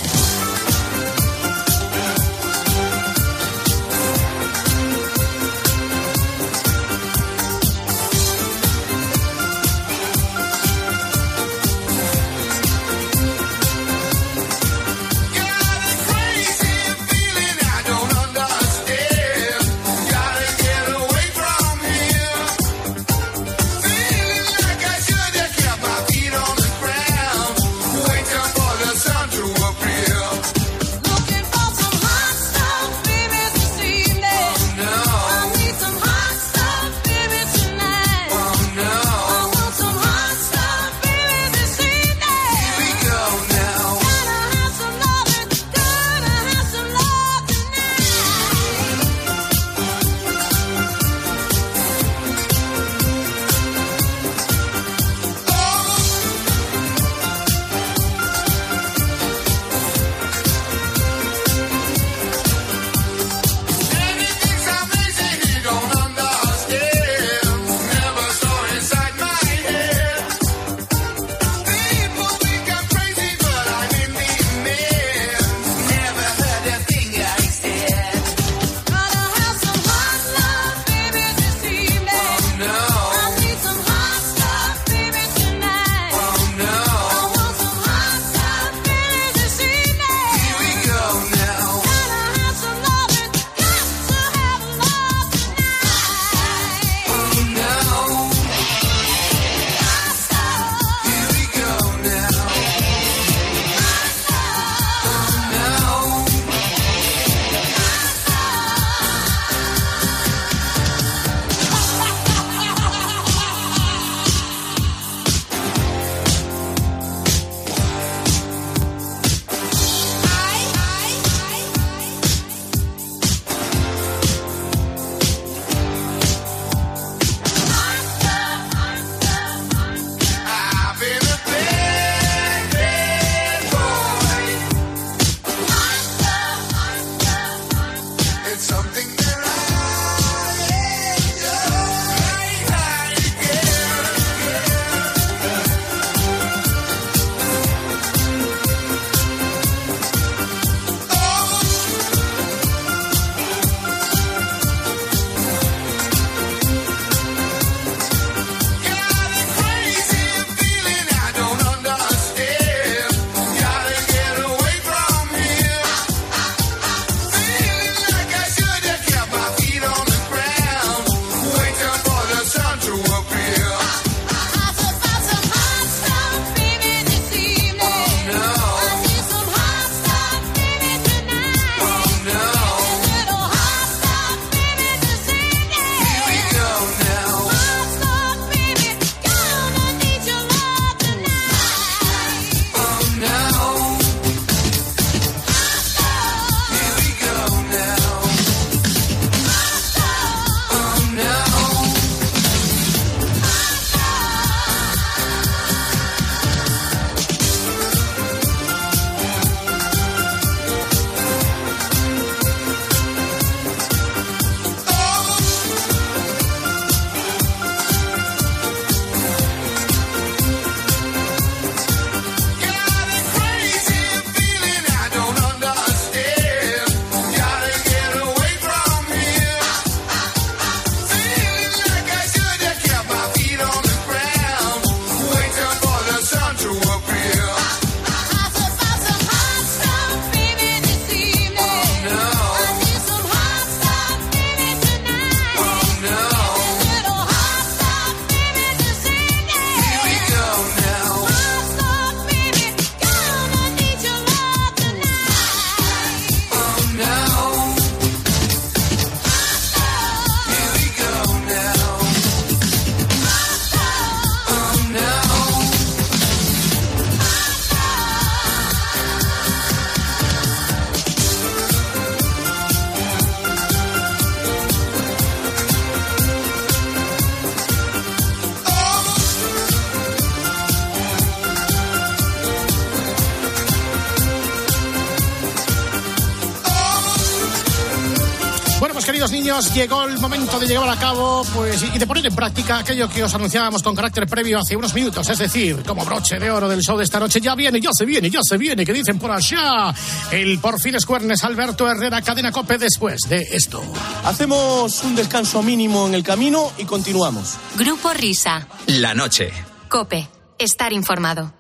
[289.52, 293.10] Niños, llegó el momento de llevar a cabo pues, y de poner en práctica aquello
[293.10, 295.28] que os anunciábamos con carácter previo hace unos minutos.
[295.30, 298.06] Es decir, como broche de oro del show de esta noche, ya viene, ya se
[298.06, 299.94] viene, ya se viene, que dicen por allá.
[300.32, 303.84] El por fin escuernes Alberto Herrera, cadena cope después de esto.
[304.24, 307.56] Hacemos un descanso mínimo en el camino y continuamos.
[307.76, 308.68] Grupo Risa.
[308.88, 309.52] La noche.
[309.90, 310.28] Cope.
[310.60, 311.54] Estar informado.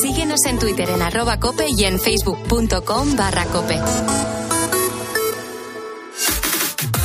[0.00, 3.80] Síguenos en Twitter en arroba cope y en facebook.com barra cope.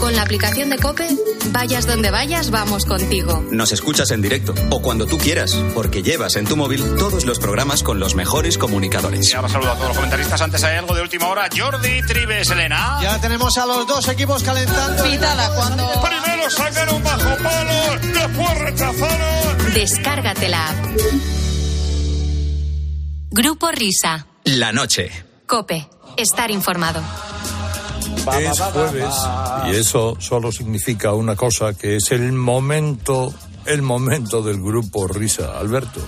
[0.00, 1.08] Con la aplicación de Cope,
[1.52, 3.44] vayas donde vayas, vamos contigo.
[3.50, 7.38] Nos escuchas en directo o cuando tú quieras, porque llevas en tu móvil todos los
[7.38, 9.30] programas con los mejores comunicadores.
[9.30, 10.40] Y ahora saludo a todos los comentaristas.
[10.40, 11.48] Antes hay algo de última hora.
[11.54, 12.98] Jordi Tribes, Elena.
[13.02, 15.04] Ya tenemos a los dos equipos calentando.
[15.04, 15.90] Pitada cuando.
[16.00, 19.74] Primero sacaron bajo palo, después rechazaron.
[19.74, 20.76] Descárgate la app.
[23.30, 24.26] Grupo Risa.
[24.44, 25.10] La noche.
[25.46, 25.88] Cope.
[26.16, 27.02] Estar informado.
[28.40, 29.14] Es jueves
[29.66, 33.32] y eso solo significa una cosa, que es el momento,
[33.66, 35.58] el momento del grupo Risa.
[35.58, 36.00] Alberto.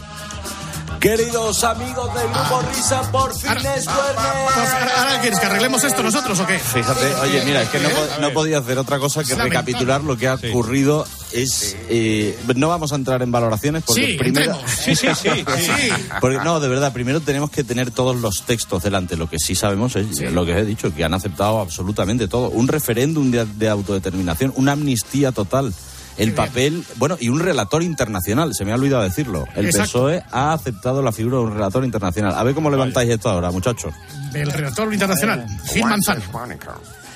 [1.02, 6.38] Queridos amigos del grupo Risa, por fin es Ahora, ahora quieres que arreglemos esto nosotros
[6.38, 6.60] o qué?
[6.60, 7.88] Fíjate, oye, mira, es que no,
[8.20, 11.04] no podía hacer otra cosa que recapitular lo que ha ocurrido.
[11.32, 14.56] Es, eh, no vamos a entrar en valoraciones porque Sí, primero.
[14.64, 15.88] Sí, sí, sí, sí.
[16.20, 19.16] Porque, no, de verdad, primero tenemos que tener todos los textos delante.
[19.16, 22.48] Lo que sí sabemos es lo que os he dicho, que han aceptado absolutamente todo.
[22.50, 25.74] Un referéndum de, de autodeterminación, una amnistía total.
[26.18, 29.46] El papel, bueno, y un relator internacional, se me ha olvidado decirlo.
[29.56, 29.84] El Exacto.
[30.00, 32.34] PSOE ha aceptado la figura de un relator internacional.
[32.36, 33.94] A ver cómo levantáis esto ahora, muchachos.
[34.32, 36.22] Del redactor internacional, Gil Manzano.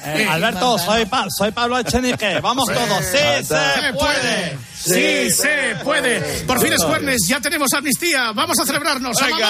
[0.05, 2.39] Eh, Alberto, soy, Pa- soy Pablo Echenique.
[2.41, 3.05] Vamos todos.
[3.05, 4.57] Sí, se puede.
[4.79, 6.21] Sí, se puede.
[6.47, 8.31] Por fin es jueves, ya tenemos amnistía.
[8.33, 9.17] Vamos a celebrarnos.
[9.21, 9.41] ¡Vamos!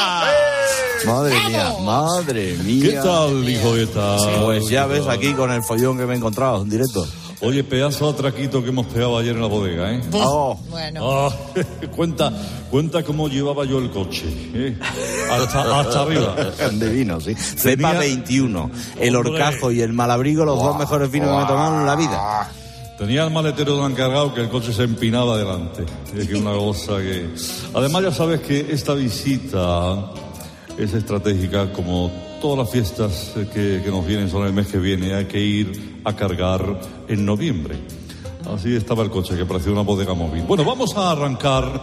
[1.05, 2.83] Madre mía, madre mía.
[2.91, 4.45] ¿Qué tal, hijo de tal?
[4.45, 7.07] Pues ya ves aquí con el follón que me he encontrado en directo.
[7.41, 10.01] Oye, pedazo de atraquito que hemos pegado ayer en la bodega, ¿eh?
[10.13, 10.59] Oh.
[10.99, 11.31] Ah,
[11.97, 12.33] cuenta,
[12.71, 14.25] cuenta cómo llevaba yo el coche,
[14.55, 14.79] ¿eh?
[15.31, 16.35] Hasta, hasta arriba.
[16.73, 17.35] De vino, sí.
[17.35, 18.71] Cepa 21.
[18.99, 21.97] El horcajo y el malabrigo, los dos mejores vinos que me he tomado en la
[21.97, 22.51] vida.
[22.99, 25.85] Tenía el maletero tan cargado que el coche se empinaba adelante.
[26.17, 27.29] Es que una cosa que...
[27.75, 30.11] Además ya sabes que esta visita
[30.79, 32.11] es estratégica como
[32.41, 35.13] todas las fiestas que, que nos vienen son el mes que viene.
[35.13, 36.63] Hay que ir a cargar
[37.09, 37.77] en noviembre.
[38.55, 40.45] Así estaba el coche, que parecía una bodega móvil.
[40.45, 41.83] Bueno, vamos a arrancar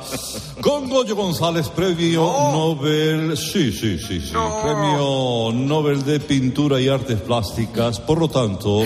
[0.62, 3.36] con Goyo González, premio Nobel.
[3.38, 4.32] Sí, sí, sí, sí.
[4.32, 8.00] Premio Nobel de Pintura y Artes Plásticas.
[8.00, 8.86] Por lo tanto,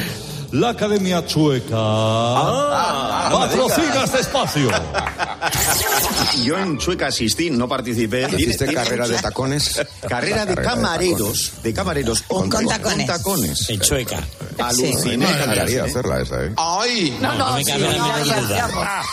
[0.54, 1.76] la Academia Chueca
[3.32, 4.70] patrocina este espacio.
[6.44, 8.28] Yo en Chueca asistí, no participé.
[8.36, 9.82] ¿Hiciste Tiene- carrera tiene de tacones?
[10.08, 12.22] Carrera de Carrera de camareros, de camareros.
[12.24, 12.50] Con.
[12.50, 13.70] Con tacones.
[13.70, 14.20] En Chueca.
[14.60, 15.18] Aluciné.
[15.18, 16.54] Me encantaría hacerla esa, ¿eh?
[16.58, 17.18] ¡Ay!
[17.22, 19.04] No, no, me sí, cabe la no, menor no, duda.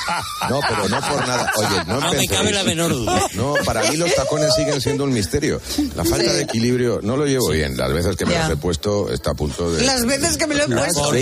[0.50, 1.52] No, pero no por nada.
[1.56, 3.20] Oye, no, No me cabe la menor duda.
[3.34, 5.60] No, para mí los tacones siguen siendo un misterio.
[5.94, 7.76] La falta de equilibrio no lo llevo bien.
[7.76, 8.42] Las veces que me Ya.
[8.44, 9.84] los he puesto está a punto de...
[9.84, 11.12] Las veces que me lo he puesto.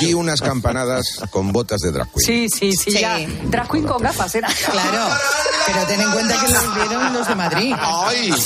[0.00, 2.26] Y unas campanadas con botas de drag queen.
[2.26, 3.00] Sí, sí, sí, Sí.
[3.00, 3.18] ya.
[3.44, 4.48] Drag queen con gafas, era.
[4.48, 5.08] Claro,
[5.66, 7.74] pero ten en cuenta que los vieron los de Madrid.
[7.78, 8.32] ¡Ay!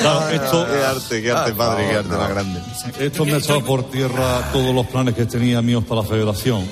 [0.00, 2.60] Claro, esto, Qué arte, qué arte, padre, qué arte más grande.
[2.98, 6.64] Esto me ha echado por tierra todos los planes que tenía míos para la federación.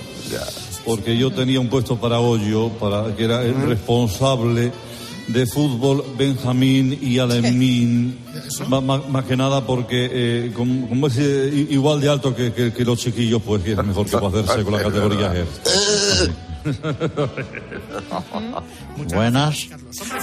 [0.85, 4.73] Porque yo tenía un puesto para Hoyo, para, que era el responsable
[5.29, 8.19] de fútbol Benjamín y Alemín.
[8.69, 12.53] Má- má- Más, que nada porque, eh, como, como es eh, igual de alto que,
[12.53, 15.45] que- que los chiquillos, pues es mejor que pueda hacerse con la categoría G.
[19.15, 19.69] Buenas.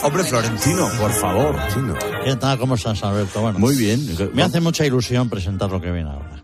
[0.04, 1.56] Hombre, Florentino, por favor.
[2.24, 2.58] ¿Qué tal?
[2.60, 3.42] ¿Cómo estás, Alberto?
[3.42, 4.00] Bueno, Muy bien.
[4.34, 6.44] me hace mucha ilusión presentar lo que viene ahora.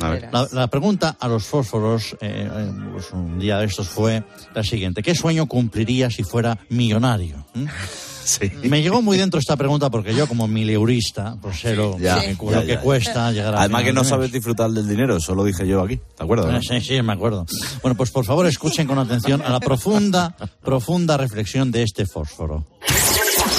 [0.00, 0.28] A ver.
[0.32, 4.22] La, la pregunta a los fósforos eh, eh, pues un día de estos fue
[4.54, 5.02] la siguiente.
[5.02, 7.44] ¿Qué sueño cumpliría si fuera millonario?
[7.54, 7.64] ¿Mm?
[8.68, 12.50] Me llegó muy dentro esta pregunta porque yo como mileurista, pues sé lo, Ya, lo
[12.52, 12.80] ya, que ya.
[12.80, 15.96] cuesta llegar a Además que no sabes disfrutar del dinero, eso lo dije yo aquí.
[16.16, 16.46] ¿Te acuerdas?
[16.46, 16.56] no?
[16.58, 17.44] Ah, Sí, sí, me acuerdo.
[17.82, 22.66] Bueno, pues por favor escuchen con atención a la profunda, profunda reflexión de este fósforo.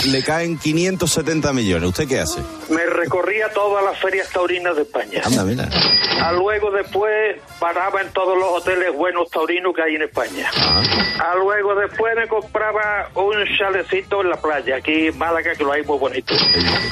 [0.08, 1.90] Le caen 570 millones.
[1.90, 2.40] ¿Usted qué hace?
[2.70, 5.22] Me recorría todas las ferias taurinas de España.
[5.26, 5.68] Anda, mira.
[6.22, 10.50] A luego después paraba en todos los hoteles buenos taurinos que hay en España.
[11.20, 15.72] A luego después me compraba un chalecito en la playa, aquí en Málaga, que lo
[15.72, 16.36] hay muy bonito.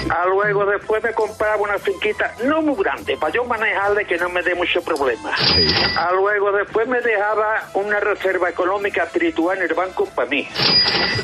[0.10, 4.30] A luego después me compraba una finquita, no muy grande, para yo manejarle que no
[4.30, 5.36] me dé mucho problema.
[5.96, 10.48] A luego después me dejaba una reserva económica espiritual en el banco para mí.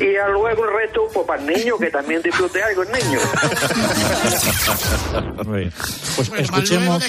[0.00, 3.18] Y a luego el resto, pues para el niño, que también disfrute algo el niño.
[5.46, 5.72] Muy bien.
[6.16, 7.04] Pues escuchemos.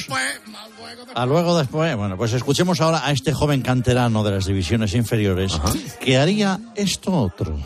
[1.14, 5.54] A luego después, bueno, pues escuchemos ahora a este joven canterano de las divisiones inferiores
[6.00, 7.58] que haría esto otro.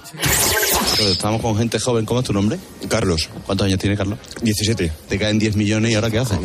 [1.00, 2.06] Estamos con gente joven.
[2.06, 2.58] ¿Cómo es tu nombre?
[2.88, 3.30] Carlos.
[3.46, 4.20] ¿Cuántos años tiene Carlos?
[4.42, 4.92] 17.
[5.10, 6.38] Te caen 10 millones y ahora qué haces?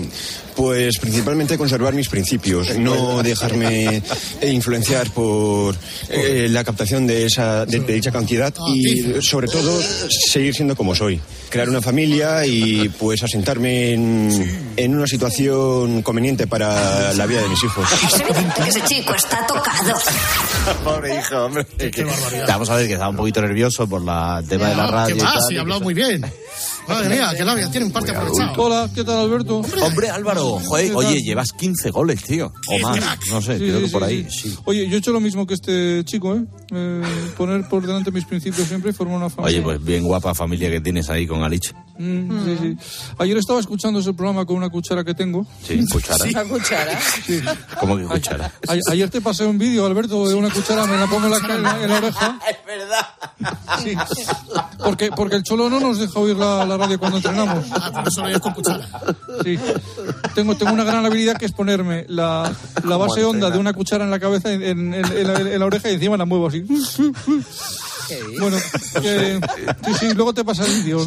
[0.57, 4.03] Pues principalmente conservar mis principios, no dejarme
[4.41, 5.77] eh, influenciar por
[6.09, 10.95] eh, la captación de, esa, de, de dicha cantidad y sobre todo seguir siendo como
[10.95, 11.21] soy.
[11.49, 17.49] Crear una familia y pues asentarme en, en una situación conveniente para la vida de
[17.49, 17.89] mis hijos.
[18.57, 19.95] Que ese chico está tocado.
[20.85, 21.67] Pobre hijo, hombre.
[22.49, 25.15] Vamos a ver que estaba un poquito nervioso por la el tema de la radio.
[25.15, 25.35] ¿Qué y más?
[25.35, 26.25] tal, Sí, y ha hablado muy bien.
[26.89, 28.53] Madre mía, que labia, tiene un parte aprovechado.
[28.63, 29.61] Hola, ¿qué tal, Alberto?
[29.83, 32.53] Hombre, Álvaro, joder, ¿Qué oye, llevas 15 goles, tío.
[32.69, 33.01] O más.
[33.29, 34.27] No sé, Sí, creo sí, que por ahí.
[34.31, 34.57] sí.
[34.65, 36.45] Oye, yo he hecho lo mismo que este chico, ¿eh?
[36.73, 37.03] Eh,
[37.37, 39.59] poner por delante mis principios siempre y formar una familia.
[39.59, 41.75] Oye, pues bien guapa familia que tienes ahí con Alich.
[41.99, 42.77] Mm, sí, sí.
[43.19, 45.47] Ayer estaba escuchando ese programa con una cuchara que tengo.
[45.67, 46.25] Sí, cuchara.
[46.31, 47.01] ¿Una cuchara?
[47.27, 47.41] Sí.
[47.81, 48.53] ¿Cómo que cuchara?
[48.69, 51.55] A- ayer te pasé un vídeo, Alberto, de una cuchara, me la pongo en la,
[51.55, 52.39] en la- en la oreja.
[52.51, 53.07] Es verdad.
[53.83, 53.95] Sí.
[54.79, 57.65] Porque, porque el cholo no nos deja oír la, la radio cuando entrenamos.
[57.73, 58.89] Ah, por eso lo oyes con cuchara.
[59.45, 59.59] Sí.
[60.35, 62.53] Tengo, tengo una gran habilidad que es ponerme la,
[62.85, 65.59] la base honda de una cuchara en la cabeza, en, en- en- en la, en
[65.61, 66.65] la oreja y encima la muevo así.
[68.39, 68.57] Bueno,
[69.03, 69.41] que,
[69.85, 71.05] sí, sí, luego te pasa el vídeo.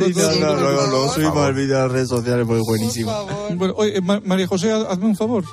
[0.87, 3.27] lo subimos al vídeo a las redes sociales porque es buenísimo.
[3.55, 5.43] Bueno, oye, eh, Ma- María José, haz- hazme un favor.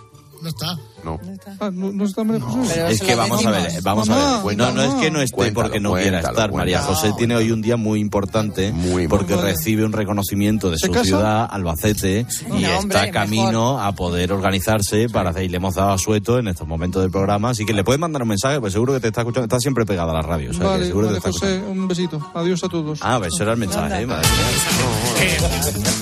[0.42, 0.78] No está.
[1.02, 1.18] No.
[1.60, 2.90] Ah, ¿no, no está María José?
[2.90, 4.56] Es que vamos a ver, vamos a ver.
[4.56, 6.52] No, no es que no esté Cuéntalo, porque no quiera cuéntalo, estar.
[6.52, 6.96] María cuéntalo.
[6.98, 8.72] José tiene hoy un día muy importante
[9.08, 9.52] porque Vale.
[9.52, 11.04] recibe un reconocimiento de ¿Se su casa?
[11.04, 15.44] ciudad, Albacete, y No, está hombre, camino a poder organizarse para hacer.
[15.44, 17.50] Y le hemos dado a Sueto en estos momentos del programa.
[17.50, 19.44] Así que le puedes mandar un mensaje, pues seguro que te está escuchando.
[19.44, 20.50] Está siempre pegada a la radio.
[20.50, 21.60] O sea, que seguro que te está escuchando.
[21.66, 22.30] José, un besito.
[22.34, 22.98] Adiós a todos.
[23.02, 24.06] Ah, pues eso era el mensaje, ¿eh?
[24.06, 25.05] madre mía.
[25.18, 25.38] Eh,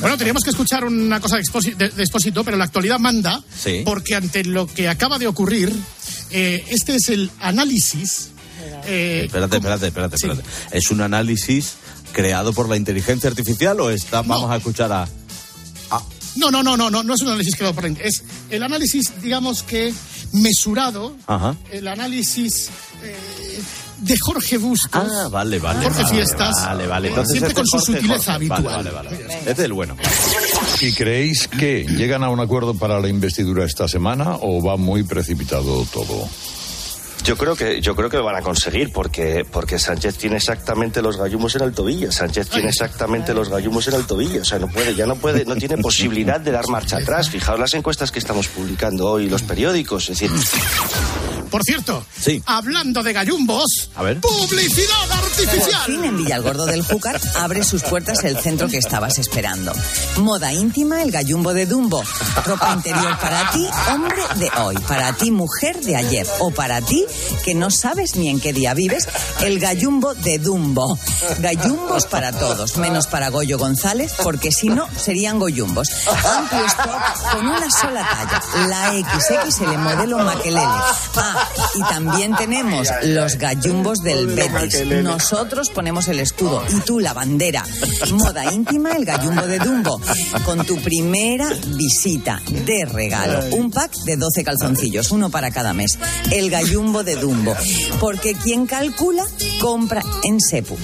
[0.01, 3.43] bueno, teníamos que escuchar una cosa de Expósito, de, de Expósito, pero la actualidad manda,
[3.63, 3.83] Sí.
[3.85, 5.73] porque ante lo que acaba de ocurrir,
[6.31, 8.31] eh, este es el análisis.
[8.87, 10.43] eh, Espérate, espérate, espérate, espérate.
[10.73, 11.75] ¿Es un análisis
[12.13, 15.09] creado por la inteligencia artificial o está, vamos a escuchar a...
[16.37, 19.13] no, no, no, no, no, no es un análisis creado por la- Es el análisis,
[19.23, 19.95] digamos que
[20.33, 21.57] mesurado, Ajá.
[21.71, 22.69] el análisis
[23.03, 23.17] eh,
[23.99, 24.91] de Jorge Bustos.
[24.93, 25.83] Ah, vale, vale.
[25.85, 26.55] Jorge vale, Fiestas.
[26.63, 27.09] Vale, vale.
[27.09, 28.37] eh, Entonces siempre este con su es Jorge, sutileza Jorge.
[28.37, 28.63] habitual.
[28.65, 29.35] Vale, vale, vale.
[29.39, 29.97] Este es el bueno.
[30.81, 35.03] ¿Y creéis que llegan a un acuerdo para la investidura esta semana o va muy
[35.05, 36.29] precipitado todo?
[37.25, 41.01] Yo creo que yo creo que lo van a conseguir porque porque Sánchez tiene exactamente
[41.01, 42.13] los gallumos en el tobillo.
[42.13, 44.43] Sánchez tiene exactamente los gallumos en el tobillo.
[44.43, 47.31] O sea, no puede, ya no puede, no tiene posibilidad de dar marcha atrás.
[47.31, 50.11] Fijaos las encuestas que estamos publicando hoy los periódicos.
[50.11, 50.31] Es decir,
[51.55, 52.43] Por cierto, Sí.
[52.47, 54.19] hablando de gallumbos, A ver.
[54.21, 55.83] publicidad Por artificial.
[55.87, 59.73] fin en Villalgordo del Júcar abre sus puertas el centro que estabas esperando.
[60.17, 62.03] Moda íntima, el gallumbo de Dumbo.
[62.45, 64.77] Ropa interior para ti, hombre de hoy.
[64.89, 66.27] Para ti, mujer de ayer.
[66.41, 67.07] O para ti,
[67.45, 69.07] que no sabes ni en qué día vives,
[69.41, 70.99] el gallumbo de Dumbo.
[71.39, 75.89] Gallumbos para todos, menos para Goyo González, porque si no, serían goyumbos.
[76.37, 78.43] Amplio stock con una sola talla.
[78.67, 78.91] La
[79.21, 80.61] XXL modelo Maquelele.
[81.17, 81.44] Ah,
[81.75, 84.85] y también tenemos los gallumbos del Betis.
[85.03, 87.65] Nosotros ponemos el escudo y tú la bandera.
[88.13, 90.01] Moda íntima, el gallumbo de Dumbo.
[90.45, 93.41] Con tu primera visita de regalo.
[93.57, 95.99] Un pack de 12 calzoncillos, uno para cada mes.
[96.31, 97.57] El gallumbo de Dumbo.
[98.01, 99.25] Porque quien calcula,
[99.61, 100.77] compra en Sepu.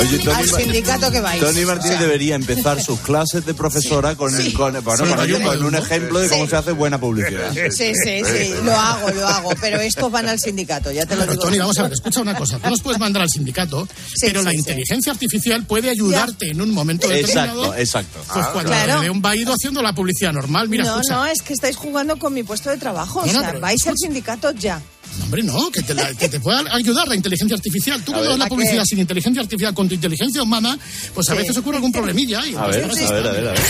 [0.00, 1.40] Oye, Tony, Al sindicato que vais.
[1.40, 5.12] Tony Martín O sea, debería empezar sus clases de profesora con, el, con, bueno, Sí.
[5.12, 7.52] con, el- con un ejemplo de cómo se hace buena publicidad.
[7.70, 11.22] Sí, sí, sí, lo hago, lo hago, pero estos van al sindicato, ya te lo
[11.22, 11.42] Pero, digo.
[11.44, 12.58] Tony, vamos a ver, escucha una cosa.
[12.58, 13.86] Tú nos puedes mandar al sindicato,
[14.20, 14.56] pero sí, la sí.
[14.56, 17.74] inteligencia artificial puede ayudarte en un momento determinado.
[17.74, 18.32] Exacto, exacto.
[18.34, 19.02] Pues cuando Claro.
[19.02, 21.14] León va a ir haciendo la publicidad normal, mira, no, escucha.
[21.16, 23.24] no, es que estáis jugando con mi puesto de trabajo.
[23.24, 24.80] No, o sea, vais al sindicato ya.
[25.18, 28.02] No, Hombre, no, que te, la- que te pueda ayudar la inteligencia artificial.
[28.02, 28.86] Tú cuando ves la ¿A publicidad qué?
[28.88, 30.76] sin inteligencia artificial con tu inteligencia humana,
[31.14, 31.38] pues a Sí.
[31.38, 32.44] veces ocurre algún problemilla.
[32.46, 33.60] Y A ver, a ver, a ver, a ver.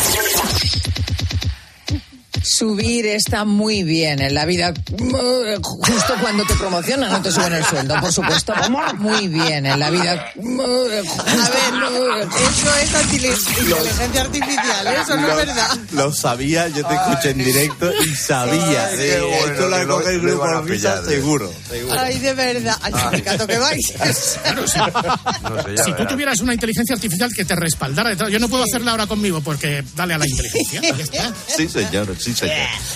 [2.58, 4.68] Subir está muy bien en la vida.
[4.68, 8.52] eh, Justo cuando te promocionan no te suben el sueldo, por supuesto.
[8.98, 10.14] Muy bien en la vida.
[10.14, 15.78] eh, A ver, eso es inteligencia inteligencia artificial, eso no es verdad.
[15.92, 18.86] Lo sabía, yo te escuché en directo y sabía.
[18.86, 21.08] Ay, de- bueno, esto lo- coge el grupo pillar, ¿eh?
[21.08, 21.52] seguro.
[21.68, 21.98] seguro.
[22.00, 22.76] Ay, de verdad.
[23.10, 23.94] Sindicato que vais.
[25.84, 28.92] Si tú tuvieras una inteligencia artificial que te respaldara de todo, yo no puedo hacerla
[28.92, 30.80] ahora conmigo porque dale a la inteligencia.
[30.80, 31.32] ya está.
[31.56, 32.43] Sí, señor, sí, señor.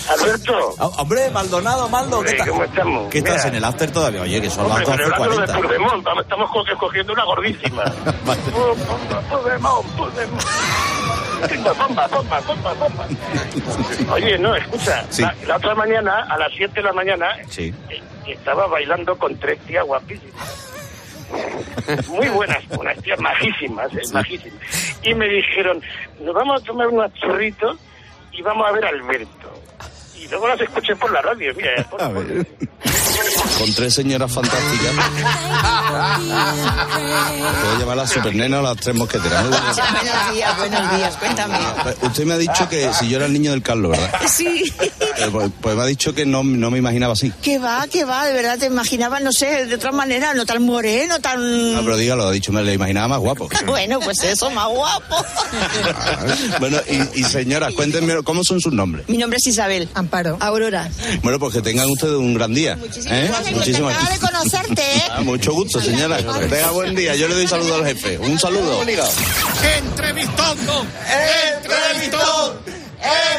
[0.09, 0.75] Alberto.
[0.79, 2.49] Oh, hombre, Maldonado, Maldo, ¿qué tal?
[2.49, 3.09] ¿cómo estamos?
[3.09, 4.21] ¿Qué estás en el after todavía?
[4.21, 5.09] Oye, que son las Hombre, 12.40.
[5.15, 7.83] celebrando lo de Puigdemont, estamos- estamos co- cogiendo una gordísima.
[11.77, 13.07] Bomba, bomba, bomba, bomba.
[14.13, 15.21] Oye, no, escucha, Sí.
[15.21, 17.73] la, la otra mañana, a las 7 de la mañana, Sí.
[18.27, 20.65] estaba bailando con tres tías guapísimas.
[22.09, 24.01] Muy buenas, unas tías majísimas, ¿eh?
[24.11, 24.59] majísimas.
[25.03, 25.81] Y me dijeron,
[26.19, 27.77] nos vamos a tomar unos churritos
[28.39, 29.51] y vamos a ver a Alberto.
[30.21, 32.45] Y luego las escuché por la radio, mira, por- A ver.
[33.57, 34.91] Con tres señoras fantásticas.
[37.61, 39.49] Puedo llamar a la supernena o las tres mosqueteras.
[39.49, 41.57] Buenos días, buenos días, cuéntame.
[42.01, 44.11] Usted me ha dicho que si yo era el niño del Carlos, ¿verdad?
[44.29, 44.71] Sí.
[44.79, 44.91] Eh,
[45.31, 47.31] Pues, pues me ha dicho que no, no me imaginaba así.
[47.43, 50.63] Que va, que va, de verdad te imaginaba, no sé, de otra manera, no tan
[50.63, 51.73] moreno, tan...
[51.73, 53.49] No, pero dígalo, ha dicho, me lo imaginaba más guapo.
[53.65, 55.15] Bueno, pues eso, más guapo.
[56.59, 59.07] Bueno, y, y señora, cuéntenme, ¿cómo son sus nombres?
[59.09, 59.87] Mi nombre es Isabel.
[60.09, 60.37] Amparo.
[60.39, 60.89] Aurora.
[61.21, 62.73] Bueno, pues que tengan ustedes un gran día.
[63.05, 63.31] ¿eh?
[63.53, 65.03] Muchísimas Acabo de conocerte, ¿eh?
[65.11, 66.17] Ah, mucho gusto, señora.
[66.17, 67.15] Que tenga buen día.
[67.15, 68.17] Yo le doy saludo al jefe.
[68.17, 68.81] Un saludo.
[68.81, 70.57] ¡Entrevistón!
[71.55, 72.57] ¡Entrevistón!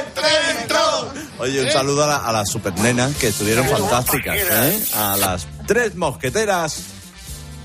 [0.07, 1.29] ¡Entrevistón!
[1.41, 4.81] Oye, un saludo a, la- a las supernenas que estuvieron fantásticas, ¿eh?
[4.95, 6.77] A las tres mosqueteras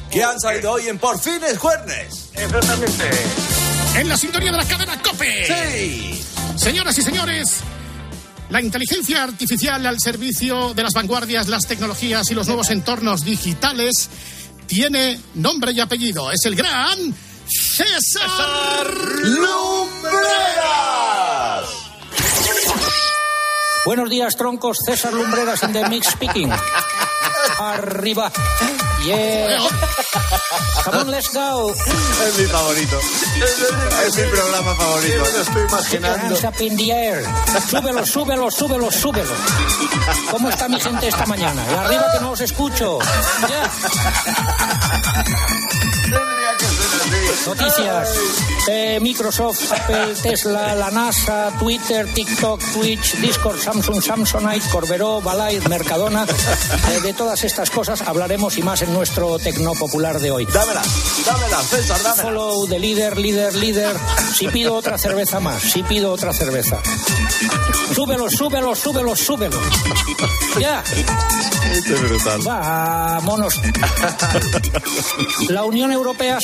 [0.10, 2.30] que han salido hoy en Por fin es Juernes.
[2.34, 3.03] Exactamente.
[3.97, 5.45] En la sintonía de la cadena COPE.
[5.45, 6.24] Sí.
[6.58, 7.49] Señoras y señores,
[8.56, 14.10] la inteligencia artificial al servicio de las vanguardias, las tecnologías y los nuevos entornos digitales
[14.66, 16.32] tiene nombre y apellido.
[16.32, 17.14] Es el gran
[17.49, 18.88] César
[19.26, 19.76] Lumbreras.
[23.86, 24.78] Buenos días, troncos.
[24.86, 26.49] César Lumbreras en The Mix Speaking.
[27.60, 28.32] Arriba.
[29.06, 29.60] Yeah.
[30.84, 31.72] Come on, let's go.
[31.72, 32.99] Es mi favorito.
[34.08, 35.24] Es mi programa favorito.
[35.24, 36.36] Me lo estoy imaginando.
[36.36, 37.24] Hands up in the air.
[37.70, 39.34] Súbelo, súbelo, súbelo, súbelo.
[40.32, 41.64] ¿Cómo está mi gente esta mañana?
[41.70, 42.97] Y arriba que no os escucho.
[43.47, 43.72] Ya.
[47.45, 48.10] Noticias.
[48.68, 56.26] Eh, Microsoft, Apple, Tesla, la NASA, Twitter, TikTok, Twitch, Discord, Samsung, Samsonite, Corberó, Balay, Mercadona.
[56.26, 60.46] Eh, de todas estas cosas hablaremos y más en nuestro Tecnopopular de hoy.
[60.46, 60.82] Dámela,
[61.26, 62.24] dámela, César, dámela.
[62.24, 63.96] Follow de líder, líder, líder.
[64.34, 66.80] Si pido otra cerveza más, si pido otra cerveza.
[67.93, 69.60] Súbelo, súbelo, súbelo, súbelo.
[70.60, 70.82] Ya.
[71.74, 72.41] Este es brutal.
[72.43, 73.60] Vámonos.
[75.50, 76.39] La Unión Europea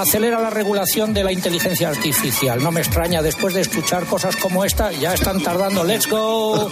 [0.00, 2.62] acelera la regulación de la inteligencia artificial.
[2.62, 5.82] No me extraña, después de escuchar cosas como esta, ya están tardando.
[5.82, 6.70] Let's go.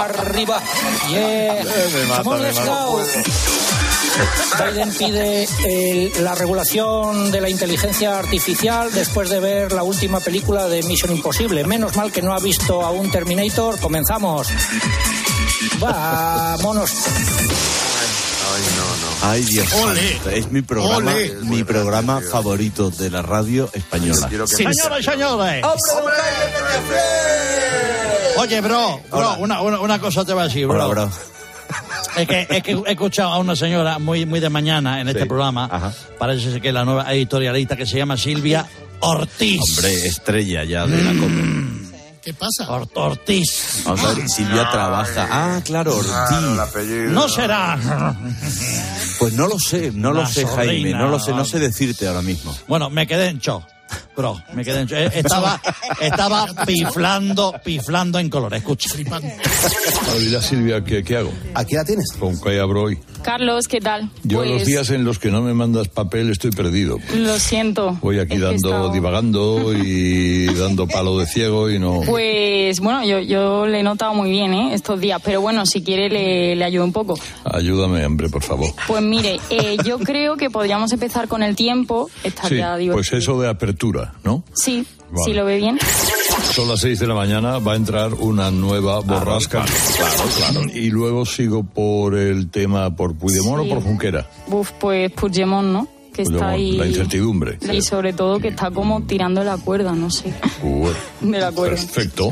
[0.00, 0.60] Arriba.
[1.10, 1.64] Yeah.
[1.64, 2.52] Me mata, me.
[4.72, 10.68] Biden pide eh, la regulación de la inteligencia artificial después de ver la última película
[10.68, 11.64] de Mission Imposible.
[11.64, 13.78] Menos mal que no ha visto aún Terminator.
[13.80, 14.48] Comenzamos.
[15.78, 16.90] Vámonos.
[19.22, 20.14] Ay, Dios Ole.
[20.14, 21.34] santo, Es mi programa, Ole.
[21.42, 24.28] mi programa favorito de la radio española.
[24.46, 25.64] Señoras y señores.
[28.38, 30.76] Oye, bro, bro, una, una, una cosa te voy a decir, bro.
[30.76, 31.10] Hola, bro.
[32.16, 35.26] Es que, es que he escuchado a una señora muy, muy de mañana en este
[35.26, 35.92] programa.
[36.18, 38.66] Parece ser que es la nueva editorialista que se llama Silvia
[39.00, 39.60] Ortiz.
[39.60, 41.82] Hombre, estrella ya de la copa.
[42.22, 42.70] ¿Qué pasa?
[42.70, 43.82] Ortiz.
[43.84, 45.28] Vamos a ver, Silvia trabaja.
[45.30, 46.12] Ah, claro, Ortiz.
[47.08, 47.78] No será.
[49.18, 50.92] Pues no lo sé, no lo sé, Jaime.
[50.92, 52.56] No lo sé, no sé decirte ahora mismo.
[52.68, 53.64] Bueno, me quedé en shock.
[54.16, 54.98] Bro, me quedé en shock.
[54.98, 55.60] Eh, Estaba,
[56.00, 58.54] estaba piflando, piflando en color.
[58.54, 58.90] Escucha.
[60.18, 61.32] Dile a Silvia, ¿qué, ¿qué hago?
[61.54, 62.12] ¿A qué la tienes?
[62.18, 62.98] ¿Con qué abro hoy?
[63.22, 64.10] Carlos, ¿qué tal?
[64.24, 66.98] Yo Pues, los días en los que no me mandas papel estoy perdido.
[67.14, 67.96] Lo siento.
[68.02, 72.00] Voy aquí dando, estaba- divagando y dando palo de ciego y no...
[72.04, 74.74] Pues bueno, yo, yo le he notado muy bien ¿eh?
[74.74, 77.14] estos días, pero bueno, si quiere le, le ayudo un poco.
[77.44, 78.70] Ayúdame, hombre, por favor.
[78.88, 82.10] Pues mire, eh, yo creo que podríamos empezar con el tiempo.
[82.22, 82.94] Sí, Estaría divertido.
[82.94, 83.81] pues eso de apertura,
[84.24, 84.44] ¿no?
[84.54, 85.24] Sí, Vale.
[85.24, 85.78] si lo ve bien.
[86.54, 89.64] Son las seis de la mañana, va a entrar una nueva borrasca.
[89.96, 90.60] Claro, claro.
[90.74, 93.70] Y luego sigo por el tema por Puigdemont Sí.
[93.70, 94.26] o por Junquera.
[94.48, 95.88] Uf, pues Puigdemont, ¿no?
[96.12, 96.72] que está la- ahí.
[96.76, 97.58] la incertidumbre.
[97.72, 100.30] Y sobre todo que está como tirando la cuerda, no sé.
[101.22, 101.76] De la cuerda.
[101.76, 102.30] perfecto.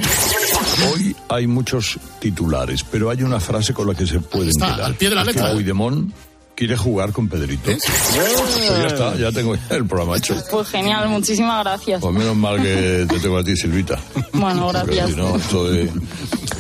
[0.93, 4.83] Hoy hay muchos titulares, pero hay una frase con la que se pueden Está, quedar.
[4.83, 5.53] al pie de la letra.
[5.53, 6.13] Puigdemont
[6.61, 7.71] quiere jugar con Pedrito.
[7.71, 10.37] Pues ya está, ya tengo el programa hecho.
[10.51, 12.03] Pues genial, muchísimas gracias.
[12.03, 13.99] Pues menos mal que te tengo a ti, Silvita.
[14.35, 15.09] Bueno, Porque gracias.
[15.11, 15.89] si no, esto es,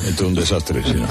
[0.09, 0.83] esto es un desastre.
[0.83, 1.07] si no.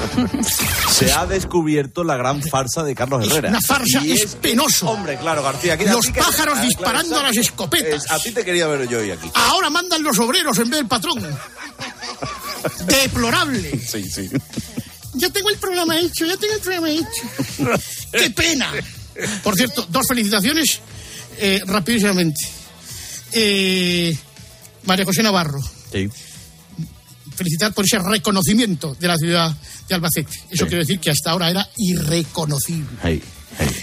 [0.89, 3.49] Se ha descubierto la gran farsa de Carlos Es Herrera.
[3.49, 4.89] una farsa, Y es penoso.
[4.89, 5.75] Hombre, claro, García.
[5.75, 8.05] aquí- Los ti que- pájaros Ah, disparando claro, a las escopetas.
[8.05, 9.29] Es- a ti te quería ver yo hoy aquí.
[9.35, 11.19] Ahora mandan los obreros en vez del patrón.
[12.87, 13.79] Deplorable.
[13.79, 14.29] Sí, sí.
[15.13, 17.81] Ya tengo el programa hecho, ya tengo el programa hecho.
[18.11, 18.71] ¡Qué pena!
[19.43, 20.79] Por cierto, dos felicitaciones
[21.37, 22.39] eh, rapidísimamente.
[23.31, 24.15] Eh,
[24.85, 25.59] María José Navarro,
[25.91, 26.07] Sí.
[27.35, 29.55] felicitar por ese reconocimiento de la ciudad
[29.87, 30.31] de Albacete.
[30.51, 32.97] Eso quiere decir que hasta ahora era irreconocible.
[33.03, 33.21] Hey,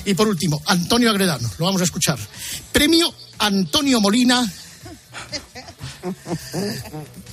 [0.04, 2.18] Y por último, Antonio Agredano, lo vamos a escuchar.
[2.72, 4.50] Premio Antonio Molina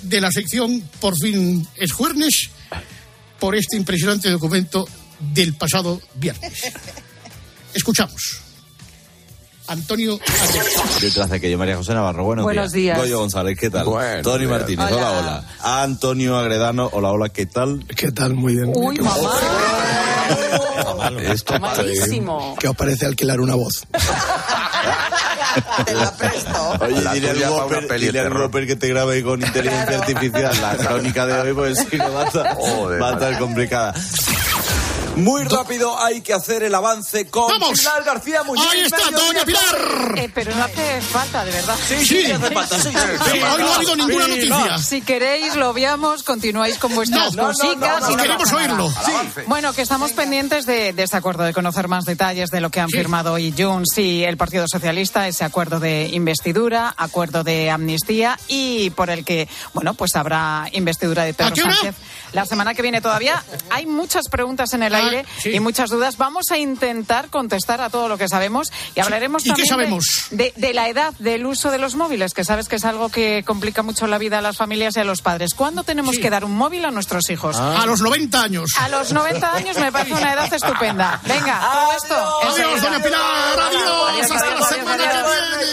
[0.04, 2.50] de la sección Por fin es jueves
[3.44, 4.88] por este impresionante documento
[5.20, 6.72] del pasado viernes.
[7.74, 8.40] Escuchamos.
[9.68, 10.18] Antonio.
[11.02, 12.98] Detrás de aquello, María José Navarro, buenos, Buenos días.
[12.98, 13.84] Goyo González, ¿qué tal?
[13.84, 14.50] Buenos Tony días.
[14.50, 15.12] Martínez, hola.
[15.12, 15.46] Hola.
[15.60, 17.86] hola, Antonio Agredano, hola, hola, ¿qué tal?
[17.86, 18.34] ¿Qué tal?
[18.34, 18.72] Muy bien.
[18.74, 19.32] Uy, mamá.
[21.24, 22.56] Esto Malísimo.
[22.58, 23.86] ¿Qué os parece alquilar una voz?
[25.86, 26.74] Te la presto.
[26.82, 28.42] Oye, La dile al, Whopper, una peli de dile al terror.
[28.44, 32.24] Whopper que te grabe con inteligencia artificial la crónica de hoy, pues si no va
[32.24, 33.40] a estar, Joder, va a estar madre.
[33.40, 33.94] complicada.
[35.16, 37.78] Muy rápido hay que hacer el avance con ¡Vamos!
[37.80, 38.66] Pilar García Muñoz.
[38.72, 39.46] Ahí está, doña.
[39.46, 40.16] Pilar.
[40.18, 41.76] Eh, pero no hace falta, de verdad.
[41.88, 43.40] Sí, sí, hace falta, sí, sí, Sí, sí.
[43.42, 44.78] hoy no ha habido ninguna Sí, noticia.
[44.80, 48.02] Si queréis, lo veamos, continuáis con vuestras No, no, cositas.
[48.02, 48.94] no, no, y queremos oírlo.
[49.46, 52.80] Bueno, que estamos pendientes de, de este acuerdo, de conocer más detalles de lo que
[52.80, 58.40] han firmado hoy Junts y el Partido Socialista, ese acuerdo de investidura, acuerdo de amnistía
[58.48, 61.56] y por el que, bueno, pues habrá investidura de ¿A Pedro?
[61.56, 61.96] Sánchez.
[62.32, 65.52] La semana que viene todavía hay muchas preguntas en el Ah, aire sí.
[65.52, 66.18] y muchas dudas.
[66.18, 69.70] Vamos a intentar contestar a todo lo que sabemos y hablaremos ¿Y qué también de-
[69.70, 70.06] sabemos?
[70.32, 73.44] de, de la edad del uso de los móviles, que sabes que es algo que
[73.46, 75.54] complica mucho la vida a las familias y a los padres.
[75.54, 76.22] ¿Cuándo tenemos Sí.
[76.22, 77.58] que dar un móvil a nuestros hijos?
[77.58, 78.70] A los 90 años.
[78.80, 81.20] A los 90 años me parece una edad estupenda.
[81.26, 82.40] Venga, todo esto.
[82.64, 83.22] Adiós, doña Pilar.
[83.60, 84.10] Adiós.
[84.10, 85.64] Adiós, Hasta la semana adiós, que viene.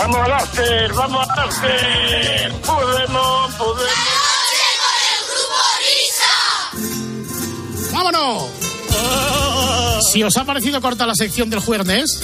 [0.00, 2.52] Vamos al after, vamos al after.
[2.62, 3.90] Podemos, podemos.
[7.92, 8.44] ¡Vámonos!
[10.10, 12.18] Si os ha parecido corta la sección del jueves,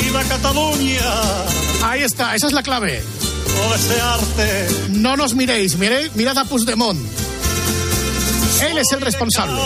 [0.00, 1.02] ¡Viva Cataluña!
[1.82, 3.04] ahí está, esa es la clave.
[3.46, 4.68] Todo este arte.
[4.88, 6.98] No nos miréis, miré, mirad a Puigdemont.
[8.62, 9.60] Él es el responsable.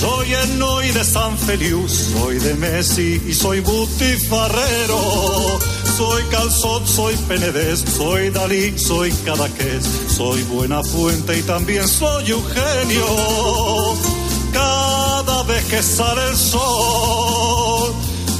[0.00, 5.58] Soy Enoy de San Feliu, soy de Messi y soy butifarrero.
[5.96, 13.06] Soy Calzot, soy Penedés, soy Dalí, soy Cadaqués, soy Buena Fuente y también soy Eugenio.
[14.52, 17.92] Cada vez que sale el sol,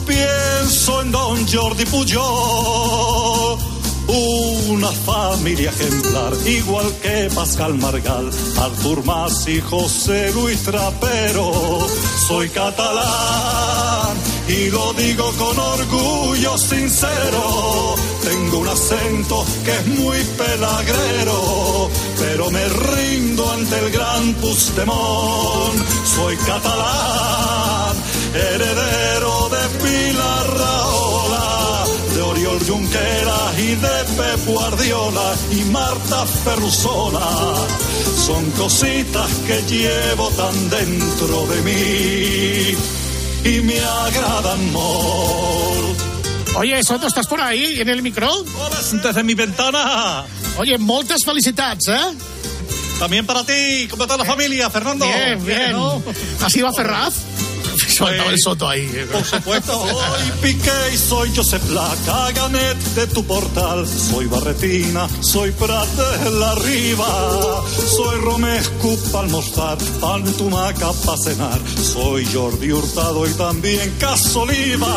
[0.07, 3.59] pienso en Don Jordi Puyol.
[4.09, 11.87] Una familia ejemplar, igual que Pascal Margal, Artur Mas y José Luis Trapero.
[12.27, 17.95] Soy catalán y lo digo con orgullo sincero.
[18.23, 25.79] Tengo un acento que es muy pelagrero, pero me rindo ante el gran Puigdemont.
[26.05, 27.97] Soy catalán,
[28.35, 31.85] heredero de Pilar Rahola,
[32.15, 37.29] de Oriol Junqueras y de Pep Guardiola y Marta Ferrusona.
[38.27, 43.02] Son cositas que llevo tan dentro de mí
[43.45, 46.01] y me agradan molt.
[46.57, 48.31] Oye, Soto, ¿estás por ahí en el micro?
[48.31, 50.25] Hola, desde mi ventana.
[50.59, 52.17] Oye, moltes felicitats, ¿eh?
[52.99, 55.07] También para ti, como toda la familia, Fernando.
[55.07, 55.73] Bien, bien.
[55.73, 56.03] ¿no?
[56.41, 57.15] ¿Has ido a Ferraz?
[57.93, 59.07] Soltaba el Soto ahí.
[59.11, 63.87] Por supuesto, hoy piqué y soy Josep Placa, Ganet de tu portal.
[63.87, 67.63] Soy Barretina, soy Prat de la Riva.
[67.97, 71.61] Soy Romescu pa'l mostrar, pan tumaca cenar.
[71.93, 74.97] Soy Jordi Hurtado y también Casoliva.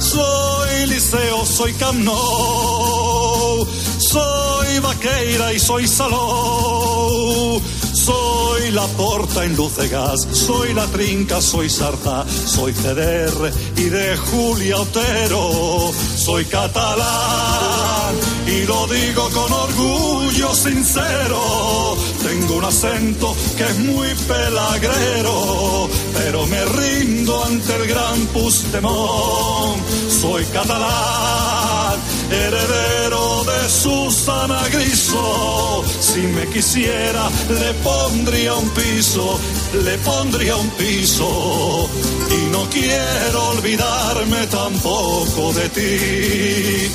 [0.00, 3.66] Soy Liceo, soy Camp Nou.
[4.08, 7.60] Soy Vaqueira y soy Salou.
[7.92, 14.16] Soy la porta en luz gas, soy la trinca, soy sarta, soy CDR y de
[14.16, 15.92] Julia Otero.
[16.16, 18.14] Soy catalán
[18.46, 21.96] y lo digo con orgullo sincero.
[22.22, 29.76] Tengo un acento que es muy pelagrero, pero me rindo ante el gran Pustemón.
[30.08, 31.98] Soy catalán,
[32.30, 35.84] heredero de Susana Griso.
[36.00, 39.38] Si me quisiera, le pondría un piso,
[39.84, 41.88] le pondría un piso.
[42.30, 46.90] Y no quiero olvidarme tampoco de ti.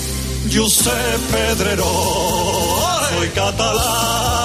[0.53, 1.85] Josep Pedrero,
[3.09, 4.42] soy catalán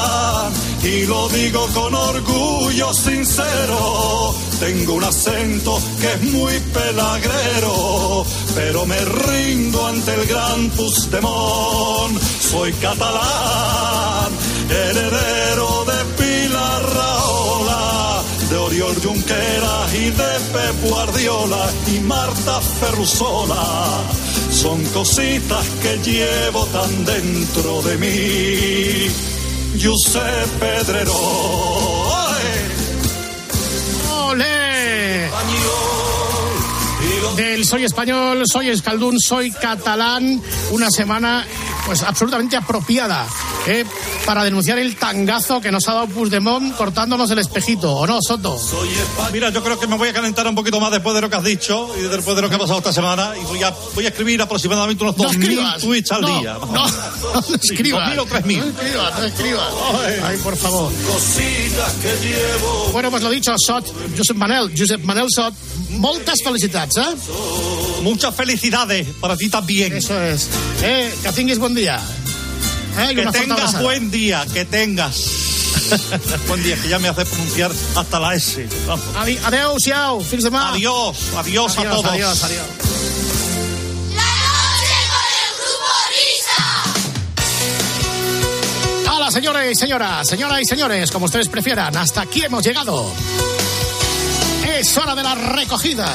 [0.83, 4.35] y lo digo con orgullo sincero.
[4.61, 8.25] Tengo un acento que es muy pelagrero,
[8.55, 12.19] pero me rindo ante el gran Pustemón.
[12.41, 14.31] Soy catalán,
[14.69, 24.03] heredero de Pilar Raola, de Oriol Junqueras y de Pep Guardiola y Marta Ferrusola.
[24.51, 29.38] Son cositas que llevo tan dentro de mí.
[29.77, 31.15] Josep Pedrero.
[34.11, 35.29] ¡Olé!
[37.37, 40.43] Del soy español, soy escaldún, soy catalán.
[40.71, 41.47] Una semana,
[41.89, 43.27] pues absolutamente apropiada
[43.67, 43.83] ¿eh?
[44.27, 48.61] para denunciar el tangazo que nos ha dado Puigdemont cortándonos el espejito, ¿o no, Soto?
[49.33, 51.37] Mira, yo creo que me voy a calentar un poquito más después de lo que
[51.37, 54.05] has dicho y después de lo que ha pasado esta semana y voy a, voy
[54.05, 55.81] a escribir aproximadamente unos No 2.000 escribas.
[55.81, 56.59] tweets al No, día.
[56.61, 58.11] no, no escribas.
[58.13, 58.59] 2.000 o 3.000.
[58.59, 59.69] No escribas, no escribas.
[60.25, 60.93] Ay, por favor.
[62.93, 63.87] Bueno, pues lo dicho, Sot,
[64.17, 65.55] Josep Manel, Josep Manel Sot,
[65.91, 67.15] moltes felicitats, eh?
[68.03, 69.93] Muchas felicidades para ti también.
[69.97, 70.49] Eso es.
[70.83, 72.01] Eh, que tinguis día.
[72.99, 75.15] Eh, y Que tengas buen día, que tengas.
[76.49, 78.67] buen día, que ya me hace pronunciar hasta la S.
[78.87, 79.05] Vamos.
[79.17, 80.73] Adi- Adeu-siau, fins demà.
[80.75, 82.05] Adiós, adiós, a todos.
[82.13, 82.67] Adiós, adiós.
[89.11, 93.07] Hola, señores y señoras, señoras y señores, como ustedes prefieran, hasta aquí hemos llegado.
[94.79, 96.07] Es hora de la recogida.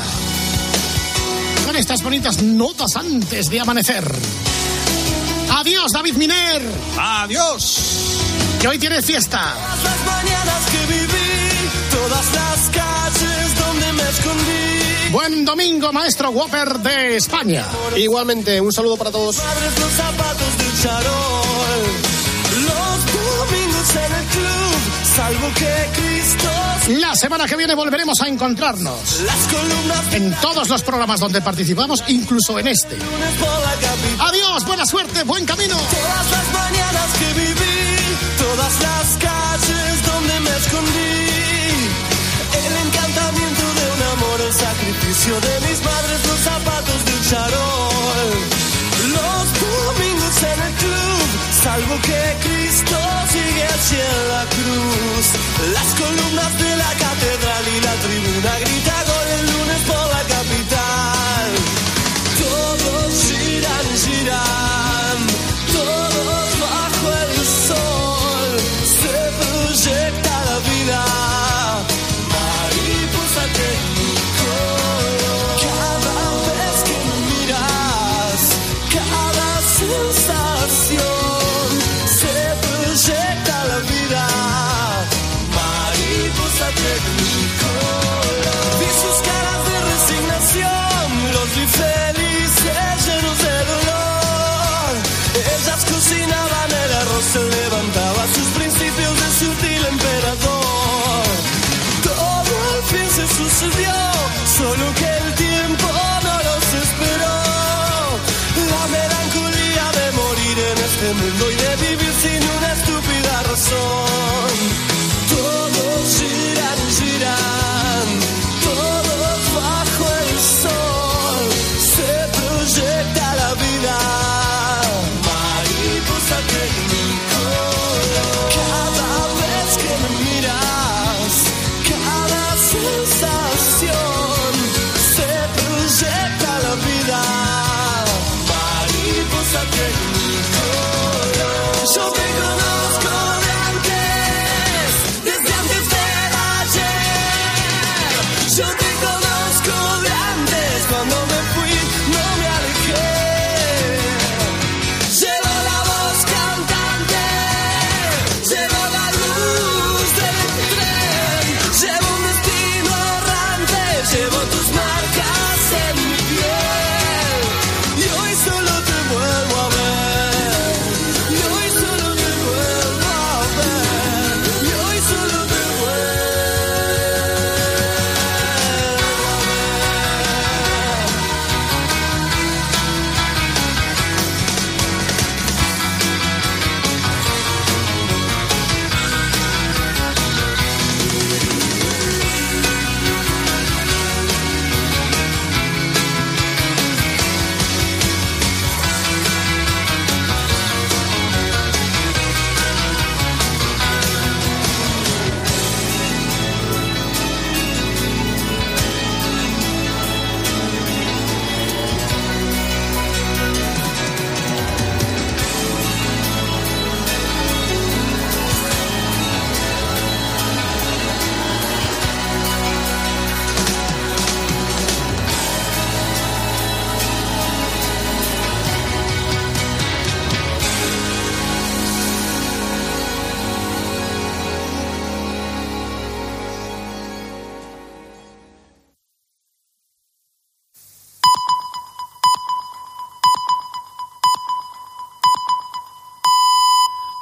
[1.66, 4.04] Con estas bonitas notas antes de amanecer.
[5.56, 6.62] Adiós, David Miner.
[6.98, 8.18] Adiós.
[8.60, 9.54] Que hoy tiene fiesta.
[9.84, 15.12] Las mañanas que viví, todas las calles donde me escondí.
[15.12, 17.66] Buen domingo, maestro Whopper de España.
[17.96, 19.36] Igualmente, un saludo para todos.
[19.38, 21.84] Padres los zapatos del charol.
[22.64, 26.64] Los domingos en el club, salvo que Cristo.
[27.00, 29.22] La semana que viene volveremos a encontrarnos.
[29.22, 32.98] Las columnas En todos los programas donde participamos, incluso en este.
[34.34, 34.54] Lunes por la.
[34.54, 35.78] Adiós, buena suerte, buen camino.
[35.78, 41.22] Todas las mañanas que viví, todas las calles donde me escondí.
[42.66, 48.30] El encantamiento de un amor, el sacrificio de mis padres, los zapatos del charol.
[49.18, 51.28] Los domingos en el club,
[51.64, 52.98] salvo que Cristo
[53.30, 55.26] sigue hacia la cruz.
[55.78, 59.04] Las columnas de la catedral y la tribuna gritan